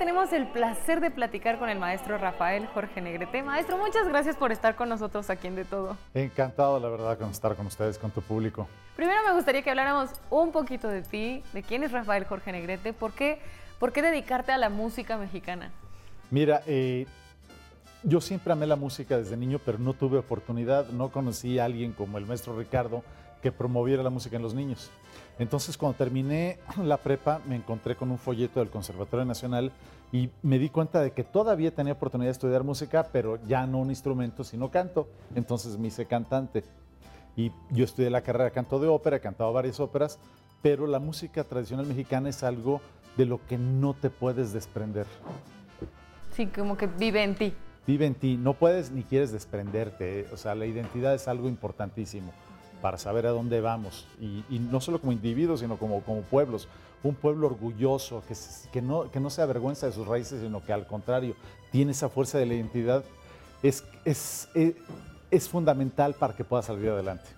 Tenemos 0.01 0.33
el 0.33 0.47
placer 0.47 0.99
de 0.99 1.11
platicar 1.11 1.59
con 1.59 1.69
el 1.69 1.77
maestro 1.77 2.17
Rafael 2.17 2.65
Jorge 2.65 3.01
Negrete. 3.01 3.43
Maestro, 3.43 3.77
muchas 3.77 4.07
gracias 4.07 4.35
por 4.35 4.51
estar 4.51 4.75
con 4.75 4.89
nosotros 4.89 5.29
aquí 5.29 5.45
en 5.45 5.55
De 5.55 5.63
Todo. 5.63 5.95
Encantado, 6.15 6.79
la 6.79 6.89
verdad, 6.89 7.19
con 7.19 7.29
estar 7.29 7.55
con 7.55 7.67
ustedes, 7.67 7.99
con 7.99 8.09
tu 8.09 8.19
público. 8.23 8.67
Primero 8.95 9.19
me 9.27 9.33
gustaría 9.33 9.61
que 9.61 9.69
habláramos 9.69 10.09
un 10.31 10.51
poquito 10.51 10.87
de 10.87 11.03
ti, 11.03 11.43
de 11.53 11.61
quién 11.61 11.83
es 11.83 11.91
Rafael 11.91 12.25
Jorge 12.25 12.51
Negrete, 12.51 12.93
por 12.93 13.11
qué, 13.11 13.41
por 13.77 13.91
qué 13.93 14.01
dedicarte 14.01 14.51
a 14.51 14.57
la 14.57 14.71
música 14.71 15.17
mexicana. 15.17 15.71
Mira, 16.31 16.63
eh, 16.65 17.05
yo 18.01 18.21
siempre 18.21 18.53
amé 18.53 18.65
la 18.65 18.77
música 18.77 19.17
desde 19.19 19.37
niño, 19.37 19.59
pero 19.63 19.77
no 19.77 19.93
tuve 19.93 20.17
oportunidad, 20.17 20.87
no 20.87 21.11
conocí 21.11 21.59
a 21.59 21.65
alguien 21.65 21.91
como 21.91 22.17
el 22.17 22.25
maestro 22.25 22.57
Ricardo 22.57 23.03
que 23.43 23.51
promoviera 23.51 24.01
la 24.01 24.09
música 24.09 24.35
en 24.35 24.41
los 24.41 24.55
niños. 24.55 24.89
Entonces, 25.41 25.75
cuando 25.75 25.97
terminé 25.97 26.59
la 26.83 26.97
prepa, 26.97 27.41
me 27.47 27.55
encontré 27.55 27.95
con 27.95 28.11
un 28.11 28.19
folleto 28.19 28.59
del 28.59 28.69
Conservatorio 28.69 29.25
Nacional 29.25 29.71
y 30.11 30.29
me 30.43 30.59
di 30.59 30.69
cuenta 30.69 31.01
de 31.01 31.13
que 31.13 31.23
todavía 31.23 31.73
tenía 31.73 31.93
oportunidad 31.93 32.27
de 32.27 32.33
estudiar 32.33 32.63
música, 32.63 33.07
pero 33.11 33.39
ya 33.47 33.65
no 33.65 33.79
un 33.79 33.89
instrumento, 33.89 34.43
sino 34.43 34.69
canto. 34.69 35.09
Entonces 35.33 35.79
me 35.79 35.87
hice 35.87 36.05
cantante. 36.05 36.63
Y 37.35 37.51
yo 37.71 37.85
estudié 37.85 38.11
la 38.11 38.21
carrera 38.21 38.45
de 38.45 38.51
canto 38.51 38.79
de 38.79 38.87
ópera, 38.87 39.17
he 39.17 39.19
cantado 39.19 39.51
varias 39.51 39.79
óperas, 39.79 40.19
pero 40.61 40.85
la 40.85 40.99
música 40.99 41.43
tradicional 41.43 41.87
mexicana 41.87 42.29
es 42.29 42.43
algo 42.43 42.79
de 43.17 43.25
lo 43.25 43.43
que 43.47 43.57
no 43.57 43.95
te 43.95 44.11
puedes 44.11 44.53
desprender. 44.53 45.07
Sí, 46.33 46.45
como 46.45 46.77
que 46.77 46.85
vive 46.85 47.23
en 47.23 47.33
ti. 47.33 47.51
Vive 47.87 48.05
en 48.05 48.13
ti, 48.13 48.37
no 48.37 48.53
puedes 48.53 48.91
ni 48.91 49.01
quieres 49.01 49.31
desprenderte. 49.31 50.27
O 50.31 50.37
sea, 50.37 50.53
la 50.53 50.67
identidad 50.67 51.15
es 51.15 51.27
algo 51.27 51.49
importantísimo 51.49 52.31
para 52.81 52.97
saber 52.97 53.27
a 53.27 53.31
dónde 53.31 53.61
vamos. 53.61 54.07
Y, 54.19 54.59
no 54.59 54.81
solo 54.81 54.99
como 54.99 55.11
individuos, 55.11 55.59
sino 55.61 55.77
como, 55.77 56.01
como 56.01 56.21
pueblos. 56.21 56.67
Un 57.03 57.15
pueblo 57.15 57.47
orgulloso, 57.47 58.23
que, 58.27 58.35
que, 58.71 58.81
no, 58.81 59.09
que 59.09 59.19
no 59.19 59.29
se 59.29 59.41
avergüenza 59.41 59.87
de 59.87 59.91
sus 59.91 60.07
raíces, 60.07 60.41
sino 60.41 60.63
que 60.63 60.73
al 60.73 60.85
contrario, 60.85 61.35
tiene 61.71 61.91
esa 61.91 62.09
fuerza 62.09 62.37
de 62.37 62.45
la 62.45 62.53
identidad, 62.53 63.03
es, 63.63 63.83
es, 64.05 64.49
es, 64.53 64.75
es 65.31 65.49
fundamental 65.49 66.13
para 66.13 66.35
que 66.35 66.43
pueda 66.43 66.61
salir 66.61 66.89
adelante. 66.89 67.29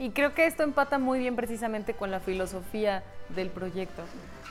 Y 0.00 0.10
creo 0.10 0.32
que 0.32 0.46
esto 0.46 0.62
empata 0.62 0.98
muy 0.98 1.18
bien 1.18 1.34
precisamente 1.34 1.92
con 1.92 2.10
la 2.12 2.20
filosofía 2.20 3.02
del 3.34 3.50
proyecto, 3.50 4.02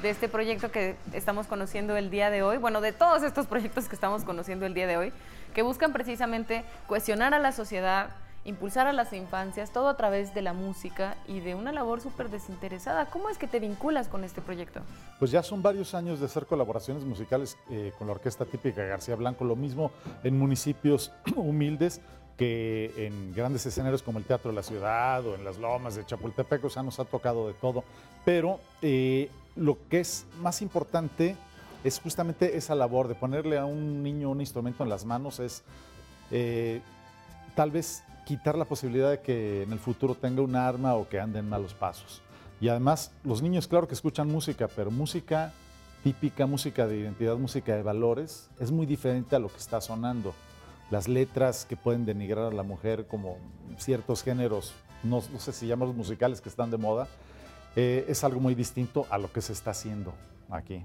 de 0.02 0.10
este 0.10 0.28
proyecto 0.28 0.72
que 0.72 0.98
estamos 1.14 1.48
conociendo 1.48 1.96
el 1.96 2.10
día 2.10 2.30
de 2.30 2.44
hoy, 2.44 2.58
bueno, 2.58 2.82
de 2.82 2.92
todos 2.92 3.24
estos 3.24 3.48
proyectos 3.48 3.88
que 3.88 3.96
estamos 3.96 4.26
conociendo 4.26 4.66
el 4.66 4.74
día 4.74 4.88
de 4.88 4.98
hoy, 4.98 5.14
que 5.54 5.62
buscan 5.62 5.94
precisamente 5.94 6.66
cuestionar 6.86 7.34
a 7.34 7.40
la 7.40 7.54
sociedad, 7.54 8.10
impulsar 8.48 8.88
a 8.88 8.94
las 8.94 9.12
infancias, 9.12 9.72
todo 9.72 9.90
a 9.90 9.98
través 9.98 10.34
de 10.34 10.42
la 10.42 10.54
música 10.54 11.18
y 11.28 11.42
de 11.42 11.54
una 11.54 11.74
labor 11.74 12.00
súper 12.00 12.30
desinteresada. 12.30 13.08
¿Cómo 13.08 13.30
es 13.30 13.38
que 13.38 13.46
te 13.46 13.60
vinculas 13.60 14.08
con 14.08 14.24
este 14.24 14.42
proyecto? 14.42 14.80
Pues 15.20 15.32
ya 15.32 15.44
son 15.44 15.62
varios 15.62 15.94
años 15.94 16.20
de 16.20 16.28
hacer 16.28 16.46
colaboraciones 16.46 17.04
musicales 17.04 17.58
eh, 17.70 17.92
con 17.98 18.08
la 18.08 18.14
Orquesta 18.14 18.46
Típica 18.46 18.84
García 18.86 19.16
Blanco, 19.16 19.44
lo 19.44 19.58
mismo 19.58 19.92
en 20.24 20.40
municipios 20.40 21.12
humildes 21.36 22.00
que 22.38 22.94
en 22.98 23.34
grandes 23.34 23.66
escenarios 23.66 24.02
como 24.02 24.20
el 24.20 24.26
Teatro 24.26 24.52
de 24.52 24.56
la 24.56 24.64
Ciudad 24.64 25.26
o 25.26 25.36
en 25.36 25.44
las 25.44 25.58
Lomas 25.58 25.96
de 25.96 26.06
Chapultepec, 26.06 26.64
o 26.64 26.70
sea, 26.70 26.84
nos 26.84 27.00
ha 27.00 27.06
tocado 27.06 27.48
de 27.48 27.54
todo. 27.54 27.84
Pero 28.24 28.62
eh, 28.82 29.30
lo 29.56 29.78
que 29.90 30.00
es 30.00 30.26
más 30.40 30.62
importante 30.62 31.36
es 31.84 32.00
justamente 32.00 32.56
esa 32.56 32.76
labor 32.76 33.10
de 33.10 33.16
ponerle 33.16 33.58
a 33.58 33.66
un 33.66 34.04
niño 34.04 34.30
un 34.30 34.40
instrumento 34.40 34.84
en 34.84 34.90
las 34.90 35.04
manos, 35.04 35.40
es 35.40 35.64
eh, 36.32 36.80
tal 37.56 37.72
vez 37.72 38.04
quitar 38.28 38.58
la 38.58 38.66
posibilidad 38.66 39.10
de 39.10 39.22
que 39.22 39.64
en 39.64 39.72
el 39.72 39.80
futuro 39.80 40.14
tenga 40.14 40.42
un 40.42 40.54
arma 40.54 40.96
o 40.96 41.08
que 41.08 41.18
ande 41.18 41.40
en 41.40 41.48
malos 41.48 41.74
pasos. 41.74 42.22
Y 42.60 42.68
además, 42.68 43.12
los 43.24 43.42
niños, 43.42 43.70
claro 43.70 43.88
que 43.88 43.94
escuchan 43.94 44.28
música, 44.28 44.68
pero 44.68 44.92
música 44.92 45.54
típica, 46.04 46.46
música 46.46 46.86
de 46.88 46.98
identidad, 46.98 47.38
música 47.38 47.74
de 47.74 47.84
valores, 47.84 48.50
es 48.60 48.70
muy 48.70 48.86
diferente 48.86 49.38
a 49.38 49.40
lo 49.40 49.48
que 49.48 49.56
está 49.56 49.80
sonando. 49.80 50.34
Las 50.92 51.08
letras 51.08 51.66
que 51.66 51.78
pueden 51.78 52.06
denigrar 52.06 52.52
a 52.52 52.56
la 52.56 52.64
mujer, 52.64 53.08
como 53.08 53.38
ciertos 53.78 54.24
géneros, 54.24 54.74
no, 55.04 55.22
sé 55.22 55.54
si 55.54 55.66
llamamos 55.66 55.96
musicales 55.96 56.42
que 56.42 56.50
están 56.50 56.70
de 56.70 56.78
moda, 56.78 57.08
eh, 57.78 58.06
es 58.10 58.26
algo 58.26 58.42
muy 58.42 58.56
distinto 58.56 59.08
a 59.10 59.18
lo 59.18 59.32
que 59.32 59.42
se 59.42 59.54
está 59.54 59.72
haciendo 59.72 60.14
aquí. 60.50 60.84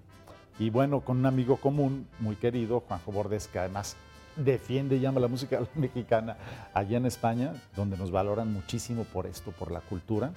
Y 0.61 0.71
bueno, 0.71 1.01
con 1.01 1.19
un 1.19 1.27
amigo 1.27 1.57
común, 1.57 2.07
muy 2.21 2.37
querido, 2.37 2.85
Juanjo 2.87 3.11
Bordes, 3.11 3.49
que 3.49 3.59
además 3.59 3.97
defiende 4.37 4.97
y 4.97 5.01
llama 5.01 5.21
la 5.21 5.29
música 5.29 5.61
mexicana 5.75 6.37
allá 6.75 6.97
en 6.97 7.07
España, 7.07 7.55
donde 7.77 7.97
nos 7.97 8.11
valoran 8.11 8.53
muchísimo 8.53 9.05
por 9.05 9.27
esto, 9.27 9.53
por 9.53 9.71
la 9.71 9.81
cultura, 9.81 10.33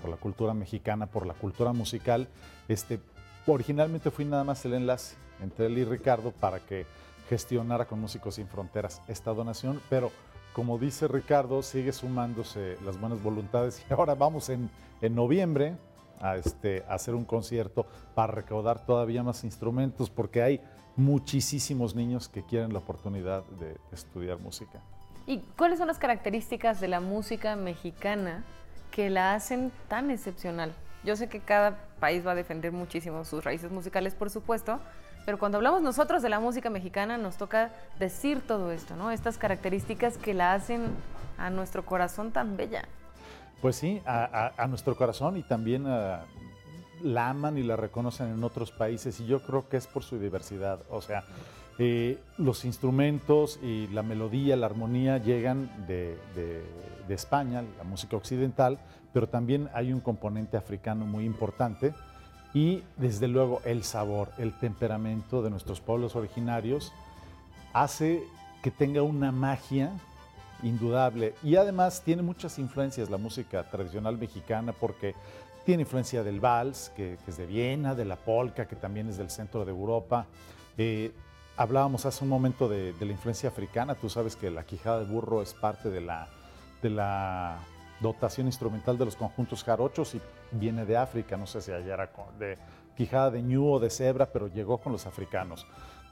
por 0.00 0.10
la 0.10 0.16
cultura 0.16 0.54
mexicana, 0.54 1.06
por 1.06 1.26
la 1.26 1.34
cultura 1.34 1.72
musical. 1.72 2.28
Este, 2.68 3.00
originalmente 3.46 4.10
fui 4.10 4.24
nada 4.24 4.44
más 4.44 4.64
el 4.64 4.74
enlace 4.74 5.16
entre 5.42 5.66
él 5.66 5.78
y 5.78 5.84
Ricardo 5.84 6.32
para 6.32 6.60
que 6.60 6.86
gestionara 7.28 7.86
con 7.86 8.00
Músicos 8.00 8.36
Sin 8.36 8.46
Fronteras 8.46 9.00
esta 9.08 9.32
donación, 9.32 9.80
pero 9.88 10.10
como 10.52 10.78
dice 10.78 11.08
Ricardo, 11.08 11.62
sigue 11.62 11.92
sumándose 11.92 12.76
las 12.84 13.00
buenas 13.00 13.22
voluntades 13.22 13.84
y 13.90 13.92
ahora 13.92 14.14
vamos 14.14 14.48
en, 14.48 14.70
en 15.00 15.14
noviembre 15.14 15.76
a, 16.20 16.36
este, 16.36 16.84
a 16.88 16.94
hacer 16.94 17.14
un 17.14 17.24
concierto 17.24 17.86
para 18.14 18.32
recaudar 18.32 18.84
todavía 18.86 19.22
más 19.22 19.44
instrumentos 19.44 20.10
porque 20.10 20.42
hay 20.42 20.60
muchísimos 20.96 21.94
niños 21.94 22.28
que 22.28 22.42
quieren 22.42 22.72
la 22.72 22.78
oportunidad 22.78 23.44
de 23.44 23.76
estudiar 23.92 24.38
música. 24.38 24.80
¿Y 25.26 25.38
cuáles 25.56 25.78
son 25.78 25.88
las 25.88 25.98
características 25.98 26.80
de 26.80 26.88
la 26.88 27.00
música 27.00 27.56
mexicana 27.56 28.44
que 28.90 29.10
la 29.10 29.34
hacen 29.34 29.72
tan 29.88 30.10
excepcional? 30.10 30.72
Yo 31.02 31.16
sé 31.16 31.28
que 31.28 31.40
cada 31.40 31.78
país 32.00 32.26
va 32.26 32.32
a 32.32 32.34
defender 32.34 32.72
muchísimo 32.72 33.24
sus 33.24 33.42
raíces 33.42 33.70
musicales, 33.70 34.14
por 34.14 34.30
supuesto, 34.30 34.80
pero 35.24 35.38
cuando 35.38 35.56
hablamos 35.56 35.82
nosotros 35.82 36.22
de 36.22 36.28
la 36.28 36.40
música 36.40 36.70
mexicana 36.70 37.16
nos 37.16 37.36
toca 37.36 37.70
decir 37.98 38.42
todo 38.46 38.70
esto, 38.72 38.94
¿no? 38.96 39.10
Estas 39.10 39.38
características 39.38 40.18
que 40.18 40.34
la 40.34 40.52
hacen 40.52 40.82
a 41.38 41.50
nuestro 41.50 41.84
corazón 41.84 42.30
tan 42.30 42.56
bella. 42.56 42.84
Pues 43.62 43.76
sí, 43.76 44.02
a, 44.04 44.52
a 44.56 44.66
nuestro 44.66 44.94
corazón 44.94 45.38
y 45.38 45.42
también 45.42 45.86
a, 45.86 46.24
la 47.02 47.30
aman 47.30 47.58
y 47.58 47.62
la 47.62 47.76
reconocen 47.76 48.28
en 48.28 48.44
otros 48.44 48.70
países 48.70 49.18
y 49.20 49.26
yo 49.26 49.42
creo 49.42 49.68
que 49.68 49.76
es 49.76 49.86
por 49.86 50.02
su 50.02 50.18
diversidad. 50.18 50.80
O 50.90 51.00
sea, 51.00 51.24
eh, 51.78 52.18
los 52.38 52.64
instrumentos 52.64 53.58
y 53.60 53.88
la 53.88 54.04
melodía, 54.04 54.56
la 54.56 54.66
armonía 54.66 55.18
llegan 55.18 55.70
de, 55.88 56.16
España, 57.08 57.62
la 57.78 57.84
música 57.84 58.16
occidental, 58.16 58.78
pero 59.12 59.28
también 59.28 59.68
hay 59.74 59.92
un 59.92 60.00
componente 60.00 60.56
africano 60.56 61.04
muy 61.04 61.24
importante 61.24 61.92
y 62.54 62.82
desde 62.96 63.28
luego 63.28 63.60
el 63.64 63.84
sabor, 63.84 64.30
el 64.38 64.56
temperamento 64.58 65.42
de 65.42 65.50
nuestros 65.50 65.80
pueblos 65.80 66.16
originarios 66.16 66.92
hace 67.72 68.22
que 68.62 68.70
tenga 68.70 69.02
una 69.02 69.32
magia 69.32 69.92
indudable 70.62 71.34
y 71.42 71.56
además 71.56 72.02
tiene 72.04 72.22
muchas 72.22 72.58
influencias 72.58 73.10
la 73.10 73.18
música 73.18 73.68
tradicional 73.70 74.16
mexicana 74.16 74.72
porque 74.72 75.14
tiene 75.64 75.82
influencia 75.82 76.22
del 76.22 76.40
vals, 76.40 76.92
que, 76.96 77.18
es 77.26 77.36
de 77.36 77.46
Viena, 77.46 77.94
de 77.94 78.04
la 78.04 78.16
polka, 78.16 78.66
que 78.66 78.76
también 78.76 79.08
es 79.08 79.16
del 79.16 79.30
centro 79.30 79.64
de 79.64 79.70
Europa. 79.70 80.26
Eh, 80.76 81.12
hablábamos 81.56 82.06
hace 82.06 82.24
un 82.24 82.30
momento 82.30 82.68
de, 82.68 82.94
la 82.98 83.12
influencia 83.12 83.48
africana, 83.48 83.94
tú 83.94 84.08
sabes 84.08 84.36
que 84.36 84.50
la 84.50 84.64
quijada 84.64 85.00
de 85.00 85.06
burro 85.06 85.42
es 85.42 85.54
parte 85.54 85.90
de 85.90 86.00
la, 86.00 86.28
de 86.82 86.90
la 86.90 87.58
dotación 88.00 88.46
instrumental 88.46 88.98
de 88.98 89.04
los 89.04 89.16
conjuntos 89.16 89.64
jarochos 89.64 90.14
y 90.14 90.20
viene 90.50 90.84
de 90.84 90.96
África, 90.96 91.36
no 91.36 91.46
sé 91.46 91.60
si 91.60 91.72
allá 91.72 91.94
era 91.94 92.10
de 92.38 92.58
quijada 92.96 93.30
de 93.30 93.42
ñu 93.42 93.72
o 93.72 93.80
de 93.80 93.90
cebra, 93.90 94.26
pero 94.26 94.48
llegó 94.48 94.78
con 94.78 94.92
los 94.92 95.06
africanos. 95.06 95.66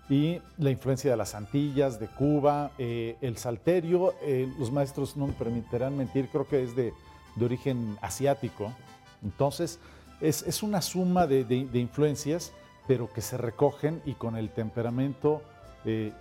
Y 0.08 0.40
la 0.58 0.70
influencia 0.70 1.10
de 1.10 1.16
las 1.16 1.34
Antillas, 1.34 2.00
de 2.00 2.08
Cuba, 2.08 2.72
eh, 2.78 3.16
el 3.20 3.36
salterio, 3.36 4.14
eh, 4.22 4.52
los 4.58 4.70
maestros 4.72 5.16
no 5.16 5.28
me 5.28 5.32
permitirán 5.32 5.96
mentir, 5.96 6.28
creo 6.28 6.46
que 6.46 6.62
es 6.62 6.74
de, 6.74 6.92
origen 7.40 7.96
asiático. 8.02 8.72
Entonces, 9.22 9.78
es, 10.20 10.62
una 10.62 10.82
suma 10.82 11.26
de, 11.26 11.68
influencias, 11.74 12.52
pero 12.86 13.12
que 13.12 13.20
se 13.20 13.36
recogen 13.36 14.02
y 14.04 14.14
con 14.14 14.36
el 14.36 14.50
temperamento 14.50 15.42
eh, 15.84 16.12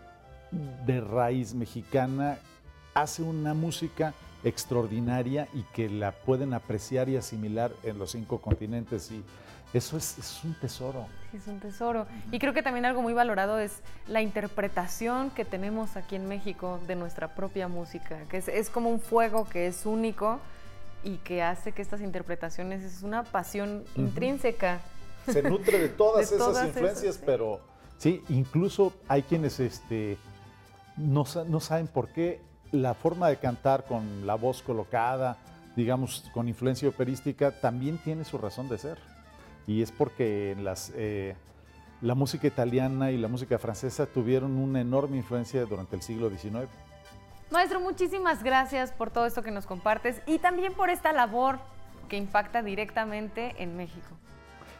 de 0.85 1.01
raíz 1.01 1.53
mexicana 1.53 2.39
hace 2.93 3.23
una 3.23 3.53
música 3.53 4.13
extraordinaria 4.43 5.47
y 5.53 5.61
que 5.73 5.89
la 5.89 6.11
pueden 6.11 6.53
apreciar 6.53 7.09
y 7.09 7.17
asimilar 7.17 7.71
en 7.83 7.99
los 7.99 8.11
cinco 8.11 8.39
continentes. 8.39 9.11
Y 9.11 9.23
eso 9.73 9.97
es, 9.97 10.41
un 10.43 10.53
tesoro. 10.55 11.05
Es 11.33 11.47
un 11.47 11.59
tesoro. 11.59 12.05
Y 12.31 12.39
creo 12.39 12.53
que 12.53 12.63
también 12.63 12.85
algo 12.85 13.01
muy 13.01 13.13
valorado 13.13 13.59
es 13.59 13.81
la 14.07 14.21
interpretación 14.21 15.29
que 15.29 15.45
tenemos 15.45 15.95
aquí 15.95 16.15
en 16.15 16.27
México 16.27 16.79
de 16.87 16.95
nuestra 16.95 17.35
propia 17.35 17.67
música, 17.67 18.19
que 18.29 18.37
es, 18.37 18.69
como 18.69 18.89
un 18.89 18.99
fuego 18.99 19.47
que 19.47 19.67
es 19.67 19.85
único 19.85 20.39
y 21.03 21.17
que 21.17 21.41
hace 21.41 21.71
que 21.71 21.81
estas 21.81 22.01
interpretaciones 22.01 22.83
es 22.83 23.03
una 23.03 23.23
pasión 23.23 23.83
intrínseca. 23.95 24.81
Se 25.27 25.43
nutre 25.43 25.79
de 25.79 25.89
todas 25.89 26.31
esas 26.31 26.65
influencias, 26.67 27.19
pero 27.23 27.61
sí, 27.97 28.23
incluso 28.29 28.93
hay 29.07 29.23
quienes 29.23 29.59
este, 29.59 30.17
no, 30.97 31.25
no 31.47 31.59
saben 31.59 31.87
por 31.87 32.09
qué 32.09 32.41
la 32.71 32.93
forma 32.93 33.29
de 33.29 33.37
cantar 33.37 33.85
con 33.85 34.25
la 34.25 34.35
voz 34.35 34.61
colocada, 34.61 35.37
digamos, 35.75 36.29
con 36.33 36.47
influencia 36.47 36.89
operística, 36.89 37.51
también 37.51 37.97
tiene 37.97 38.23
su 38.23 38.37
razón 38.37 38.69
de 38.69 38.77
ser. 38.77 38.97
Y 39.67 39.81
es 39.81 39.91
porque 39.91 40.55
las, 40.59 40.91
eh, 40.95 41.35
la 42.01 42.15
música 42.15 42.47
italiana 42.47 43.11
y 43.11 43.17
la 43.17 43.27
música 43.27 43.59
francesa 43.59 44.05
tuvieron 44.05 44.57
una 44.57 44.81
enorme 44.81 45.17
influencia 45.17 45.65
durante 45.65 45.95
el 45.95 46.01
siglo 46.01 46.29
XIX. 46.29 46.67
Maestro, 47.51 47.81
muchísimas 47.81 48.43
gracias 48.43 48.93
por 48.93 49.11
todo 49.11 49.25
esto 49.25 49.43
que 49.43 49.51
nos 49.51 49.65
compartes 49.65 50.21
y 50.25 50.39
también 50.39 50.73
por 50.73 50.89
esta 50.89 51.11
labor 51.11 51.59
que 52.07 52.15
impacta 52.15 52.63
directamente 52.63 53.55
en 53.61 53.75
México. 53.75 54.07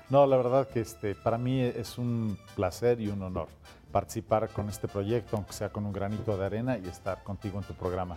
No, 0.09 0.25
la 0.25 0.37
verdad 0.37 0.67
que 0.69 0.79
este, 0.79 1.13
para 1.13 1.37
mí 1.37 1.61
es 1.61 1.97
un 1.97 2.37
placer 2.55 3.01
y 3.01 3.09
un 3.09 3.21
honor 3.23 3.49
participar 3.91 4.47
con 4.49 4.69
este 4.69 4.87
proyecto, 4.87 5.35
aunque 5.35 5.51
sea 5.51 5.69
con 5.69 5.85
un 5.85 5.91
granito 5.91 6.37
de 6.37 6.45
arena, 6.45 6.77
y 6.77 6.87
estar 6.87 7.23
contigo 7.23 7.59
en 7.59 7.65
tu 7.65 7.73
programa. 7.73 8.15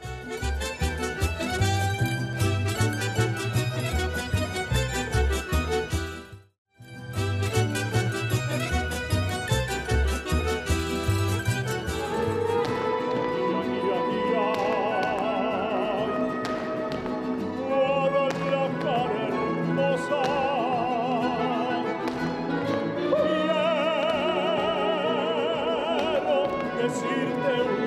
decirte 26.85 27.84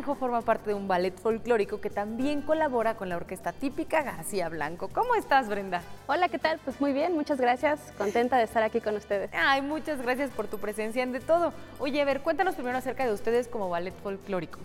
forma 0.00 0.40
parte 0.40 0.70
de 0.70 0.74
un 0.74 0.88
ballet 0.88 1.14
folclórico 1.18 1.82
que 1.82 1.90
también 1.90 2.40
colabora 2.40 2.96
con 2.96 3.10
la 3.10 3.16
orquesta 3.16 3.52
típica 3.52 4.02
García 4.02 4.48
Blanco. 4.48 4.88
¿Cómo 4.88 5.14
estás, 5.14 5.50
Brenda? 5.50 5.82
Hola, 6.06 6.30
¿qué 6.30 6.38
tal? 6.38 6.58
Pues 6.64 6.80
muy 6.80 6.94
bien, 6.94 7.14
muchas 7.14 7.38
gracias. 7.38 7.92
Contenta 7.98 8.38
de 8.38 8.44
estar 8.44 8.62
aquí 8.62 8.80
con 8.80 8.96
ustedes. 8.96 9.30
Ay, 9.34 9.60
muchas 9.60 10.00
gracias 10.00 10.30
por 10.30 10.46
tu 10.46 10.56
presencia 10.56 11.02
en 11.02 11.12
De 11.12 11.20
Todo. 11.20 11.52
Oye, 11.78 12.00
a 12.00 12.06
ver, 12.06 12.22
cuéntanos 12.22 12.54
primero 12.54 12.78
acerca 12.78 13.04
de 13.04 13.12
ustedes 13.12 13.48
como 13.48 13.68
ballet 13.68 13.94
folclórico. 14.02 14.60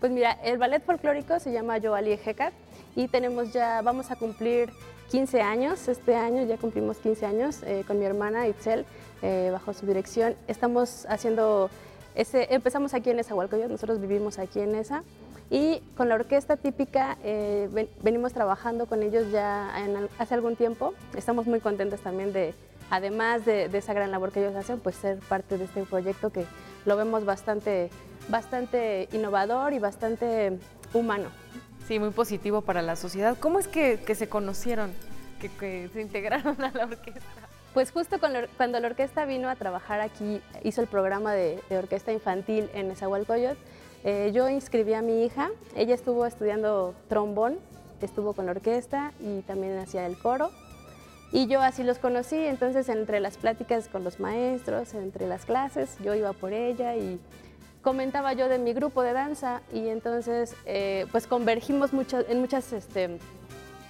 Pues 0.00 0.12
mira, 0.12 0.32
el 0.44 0.58
ballet 0.58 0.84
folclórico 0.84 1.40
se 1.40 1.50
llama 1.50 1.80
Joali 1.82 2.12
Ejecat 2.12 2.52
y 2.94 3.08
tenemos 3.08 3.54
ya, 3.54 3.80
vamos 3.80 4.10
a 4.10 4.16
cumplir 4.16 4.70
15 5.10 5.40
años, 5.40 5.88
este 5.88 6.14
año 6.14 6.42
ya 6.44 6.58
cumplimos 6.58 6.98
15 6.98 7.24
años 7.24 7.62
eh, 7.62 7.84
con 7.86 7.98
mi 7.98 8.04
hermana 8.04 8.48
Itzel, 8.48 8.84
eh, 9.22 9.48
bajo 9.50 9.72
su 9.72 9.86
dirección. 9.86 10.36
Estamos 10.46 11.06
haciendo 11.08 11.70
empezamos 12.14 12.94
aquí 12.94 13.10
en 13.10 13.18
esa 13.18 13.30
Nezahualcóyotl, 13.30 13.72
nosotros 13.72 14.00
vivimos 14.00 14.38
aquí 14.38 14.60
en 14.60 14.74
esa, 14.74 15.02
y 15.50 15.82
con 15.98 16.08
la 16.08 16.14
orquesta 16.14 16.56
típica 16.56 17.18
eh, 17.22 17.68
venimos 18.02 18.32
trabajando 18.32 18.86
con 18.86 19.02
ellos 19.02 19.30
ya 19.30 19.70
hace 20.18 20.34
algún 20.34 20.56
tiempo. 20.56 20.94
Estamos 21.14 21.46
muy 21.46 21.60
contentos 21.60 22.00
también 22.00 22.32
de, 22.32 22.54
además 22.88 23.44
de, 23.44 23.64
esa 23.66 23.92
gran 23.92 24.10
labor 24.10 24.32
que 24.32 24.40
ellos 24.40 24.56
hacen, 24.56 24.80
pues 24.80 24.96
ser 24.96 25.18
parte 25.18 25.58
de 25.58 25.64
este 25.64 25.82
proyecto 25.82 26.30
que 26.30 26.46
lo 26.86 26.96
vemos 26.96 27.26
bastante, 27.26 27.90
bastante 28.30 29.10
innovador 29.12 29.74
y 29.74 29.78
bastante 29.78 30.58
humano. 30.94 31.28
Sí, 31.86 31.98
muy 31.98 32.10
positivo 32.10 32.62
para 32.62 32.80
la 32.80 32.96
sociedad. 32.96 33.36
¿Cómo 33.38 33.58
es 33.58 33.68
que, 33.68 33.98
se 34.14 34.30
conocieron, 34.30 34.90
que 35.38 35.90
se 35.92 36.00
integraron 36.00 36.62
a 36.62 36.70
la 36.70 36.84
orquesta? 36.84 37.51
Pues 37.74 37.90
justo 37.90 38.18
cuando 38.20 38.80
la 38.80 38.86
orquesta 38.86 39.24
vino 39.24 39.48
a 39.48 39.56
trabajar 39.56 40.00
aquí, 40.00 40.42
hizo 40.62 40.82
el 40.82 40.88
programa 40.88 41.32
de, 41.32 41.58
orquesta 41.70 42.12
infantil 42.12 42.68
en 42.74 42.88
Nezahualcóyotl, 42.88 43.58
eh, 44.04 44.30
yo 44.34 44.48
inscribí 44.50 44.92
a 44.92 45.00
mi 45.00 45.24
hija, 45.24 45.50
ella 45.74 45.94
estuvo 45.94 46.26
estudiando 46.26 46.94
trombón, 47.08 47.58
estuvo 48.02 48.34
con 48.34 48.44
la 48.44 48.52
orquesta 48.52 49.12
y 49.20 49.40
también 49.42 49.78
hacía 49.78 50.04
el 50.06 50.18
coro. 50.18 50.50
Y 51.32 51.46
yo 51.46 51.62
así 51.62 51.82
los 51.82 51.98
conocí, 51.98 52.36
entonces 52.36 52.90
entre 52.90 53.20
las 53.20 53.38
pláticas 53.38 53.88
con 53.88 54.04
los 54.04 54.20
maestros, 54.20 54.92
entre 54.92 55.26
las 55.26 55.46
clases, 55.46 55.96
yo 56.04 56.14
iba 56.14 56.34
por 56.34 56.52
ella 56.52 56.94
y 56.96 57.18
comentaba 57.80 58.34
yo 58.34 58.50
de 58.50 58.58
mi 58.58 58.74
grupo 58.74 59.00
de 59.00 59.14
danza 59.14 59.62
y 59.72 59.88
entonces 59.88 60.54
eh, 60.66 61.06
pues 61.10 61.26
convergimos 61.26 61.94
mucho, 61.94 62.22
en, 62.28 62.40
muchas, 62.40 62.70
este, 62.74 63.18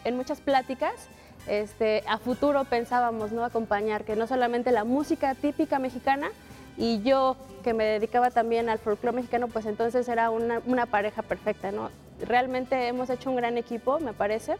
en 0.04 0.16
muchas 0.16 0.40
pláticas 0.40 1.08
este, 1.46 2.04
a 2.06 2.18
futuro 2.18 2.64
pensábamos 2.64 3.32
¿no? 3.32 3.44
acompañar 3.44 4.04
que 4.04 4.16
no 4.16 4.26
solamente 4.26 4.72
la 4.72 4.84
música 4.84 5.34
típica 5.34 5.78
mexicana 5.78 6.30
y 6.76 7.02
yo 7.02 7.36
que 7.62 7.74
me 7.74 7.84
dedicaba 7.84 8.30
también 8.30 8.68
al 8.68 8.78
folclore 8.78 9.16
mexicano, 9.16 9.48
pues 9.48 9.66
entonces 9.66 10.08
era 10.08 10.30
una, 10.30 10.86
pareja 10.86 11.22
perfecta. 11.22 11.72
¿no? 11.72 11.90
Realmente 12.20 12.88
hemos 12.88 13.10
hecho 13.10 13.30
un 13.30 13.36
gran 13.36 13.56
equipo, 13.58 14.00
me 14.00 14.12
parece. 14.12 14.56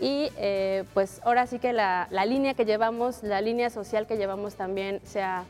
Y 0.00 0.30
eh, 0.36 0.84
pues 0.94 1.20
ahora 1.24 1.46
sí 1.46 1.58
que 1.58 1.72
la, 1.72 2.08
línea 2.26 2.54
que 2.54 2.64
llevamos, 2.64 3.22
la 3.22 3.40
línea 3.40 3.70
social 3.70 4.06
que 4.06 4.16
llevamos 4.16 4.54
también 4.54 5.00
se 5.04 5.22
ha, 5.22 5.44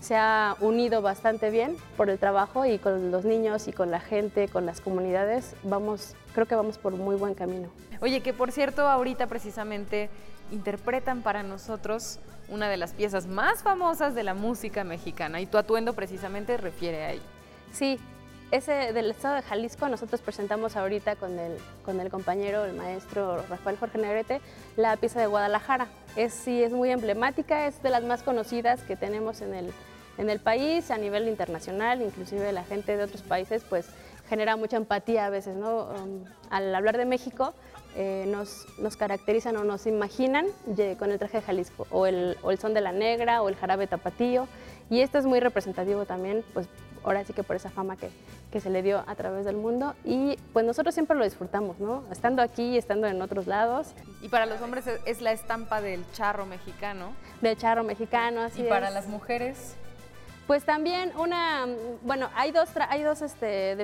se 0.00 0.16
ha 0.16 0.56
unido 0.60 1.02
bastante 1.02 1.50
bien 1.50 1.76
por 1.96 2.10
el 2.10 2.18
trabajo 2.18 2.64
y 2.66 2.78
con 2.78 3.10
los 3.10 3.24
niños 3.24 3.68
y 3.68 3.72
con 3.72 3.90
la 3.90 4.00
gente, 4.00 4.48
con 4.48 4.66
las 4.66 4.80
comunidades, 4.80 5.54
vamos, 5.62 6.14
creo 6.34 6.46
que 6.46 6.54
vamos 6.54 6.78
por 6.78 6.92
muy 6.92 7.16
buen 7.16 7.34
camino. 7.34 7.68
Oye, 8.00 8.20
que 8.22 8.32
por 8.32 8.50
cierto, 8.50 8.88
ahorita 8.88 9.26
precisamente 9.26 10.08
interpretan 10.50 11.22
para 11.22 11.42
nosotros 11.42 12.18
una 12.48 12.68
de 12.68 12.76
las 12.76 12.92
piezas 12.92 13.26
más 13.26 13.62
famosas 13.62 14.14
de 14.14 14.24
la 14.24 14.34
música 14.34 14.84
mexicana 14.84 15.40
y 15.40 15.46
tu 15.46 15.58
atuendo 15.58 15.92
precisamente 15.92 16.56
refiere 16.56 17.02
a 17.04 17.12
ello. 17.12 17.22
Sí, 17.72 18.00
ese 18.50 18.92
del 18.92 19.10
estado 19.10 19.36
de 19.36 19.42
Jalisco, 19.42 19.88
nosotros 19.88 20.20
presentamos 20.20 20.76
ahorita 20.76 21.16
con 21.16 21.38
el, 21.38 21.56
con 21.84 22.00
el 22.00 22.10
compañero, 22.10 22.64
el 22.64 22.74
maestro 22.74 23.42
Rafael 23.48 23.76
Jorge 23.76 23.98
Negrete, 23.98 24.40
la 24.76 24.96
pieza 24.96 25.20
de 25.20 25.26
Guadalajara. 25.26 25.86
Es, 26.16 26.32
sí, 26.32 26.62
es 26.62 26.72
muy 26.72 26.90
emblemática, 26.90 27.66
es 27.66 27.82
de 27.82 27.90
las 27.90 28.02
más 28.02 28.22
conocidas 28.22 28.82
que 28.82 28.96
tenemos 28.96 29.40
en 29.40 29.54
el, 29.54 29.72
en 30.18 30.30
el 30.30 30.40
país, 30.40 30.90
a 30.90 30.98
nivel 30.98 31.28
internacional, 31.28 32.02
inclusive 32.02 32.52
la 32.52 32.64
gente 32.64 32.96
de 32.96 33.04
otros 33.04 33.22
países, 33.22 33.64
pues 33.68 33.86
genera 34.28 34.56
mucha 34.56 34.76
empatía 34.76 35.26
a 35.26 35.30
veces, 35.30 35.56
¿no? 35.56 35.86
Um, 35.86 36.24
al 36.50 36.74
hablar 36.74 36.96
de 36.96 37.04
México, 37.04 37.54
eh, 37.96 38.24
nos, 38.28 38.66
nos, 38.78 38.96
caracterizan 38.96 39.56
o 39.56 39.64
nos 39.64 39.86
imaginan 39.86 40.46
con 40.98 41.10
el 41.10 41.18
traje 41.18 41.38
de 41.38 41.42
Jalisco, 41.42 41.86
o 41.90 42.06
el, 42.06 42.36
o 42.42 42.50
el 42.50 42.58
son 42.58 42.74
de 42.74 42.80
la 42.80 42.92
negra, 42.92 43.42
o 43.42 43.48
el 43.48 43.56
jarabe 43.56 43.86
tapatío, 43.86 44.46
y 44.88 45.00
esto 45.00 45.18
es 45.18 45.26
muy 45.26 45.40
representativo 45.40 46.04
también, 46.04 46.44
pues 46.52 46.68
ahora 47.04 47.24
sí 47.24 47.32
que 47.32 47.42
por 47.42 47.56
esa 47.56 47.70
fama 47.70 47.96
que, 47.96 48.10
que, 48.50 48.60
se 48.60 48.70
le 48.70 48.82
dio 48.82 49.04
a 49.06 49.14
través 49.14 49.44
del 49.44 49.56
mundo. 49.56 49.94
Y 50.04 50.36
pues 50.52 50.64
nosotros 50.64 50.94
siempre 50.94 51.16
lo 51.16 51.24
disfrutamos, 51.24 51.78
¿no? 51.78 52.04
Estando 52.10 52.42
aquí, 52.42 52.76
estando 52.76 53.06
en 53.06 53.20
otros 53.22 53.46
lados. 53.46 53.88
Y 54.22 54.28
para 54.28 54.46
los 54.46 54.60
hombres 54.60 54.86
es 55.04 55.20
la 55.20 55.32
estampa 55.32 55.80
del 55.80 56.04
charro 56.12 56.46
mexicano. 56.46 57.12
Del 57.40 57.56
charro 57.56 57.84
mexicano, 57.84 58.40
así 58.42 58.62
¿Y 58.62 58.68
para 58.68 58.90
las 58.90 59.06
mujeres? 59.06 59.76
Pues 60.50 60.64
también 60.64 61.12
una, 61.16 61.64
bueno, 62.02 62.28
hay 62.34 62.50
dos, 62.50 62.70
hay 62.88 63.04
dos 63.04 63.22
este, 63.22 63.76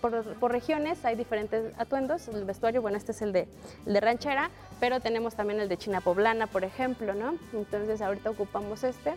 por, 0.00 0.24
por, 0.24 0.52
regiones, 0.52 1.04
hay 1.04 1.16
diferentes 1.16 1.74
atuendos, 1.76 2.28
el 2.28 2.46
vestuario, 2.46 2.80
bueno, 2.80 2.96
este 2.96 3.12
es 3.12 3.20
el 3.20 3.30
de, 3.30 3.46
el 3.84 3.92
de 3.92 4.00
ranchera, 4.00 4.48
pero 4.80 5.00
tenemos 5.00 5.34
también 5.34 5.60
el 5.60 5.68
de 5.68 5.76
china 5.76 6.00
poblana, 6.00 6.46
por 6.46 6.64
ejemplo, 6.64 7.12
¿no? 7.12 7.36
Entonces 7.52 8.00
ahorita 8.00 8.30
ocupamos 8.30 8.84
este 8.84 9.16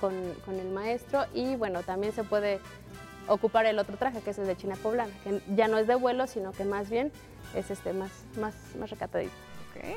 con, 0.00 0.14
el 0.14 0.70
maestro 0.70 1.24
y 1.34 1.56
bueno, 1.56 1.82
también 1.82 2.12
se 2.12 2.24
puede 2.24 2.60
ocupar 3.28 3.66
el 3.66 3.78
otro 3.78 3.96
traje 3.96 4.20
que 4.20 4.30
es 4.30 4.38
el 4.38 4.46
de 4.46 4.56
China 4.56 4.76
Poblana, 4.82 5.12
que 5.24 5.40
ya 5.54 5.68
no 5.68 5.78
es 5.78 5.86
de 5.86 5.94
vuelo, 5.94 6.26
sino 6.26 6.52
que 6.52 6.64
más 6.64 6.90
bien 6.90 7.10
es 7.54 7.70
este 7.70 7.92
más, 7.92 8.10
más, 8.40 8.54
más 8.78 8.90
recatadito. 8.90 9.32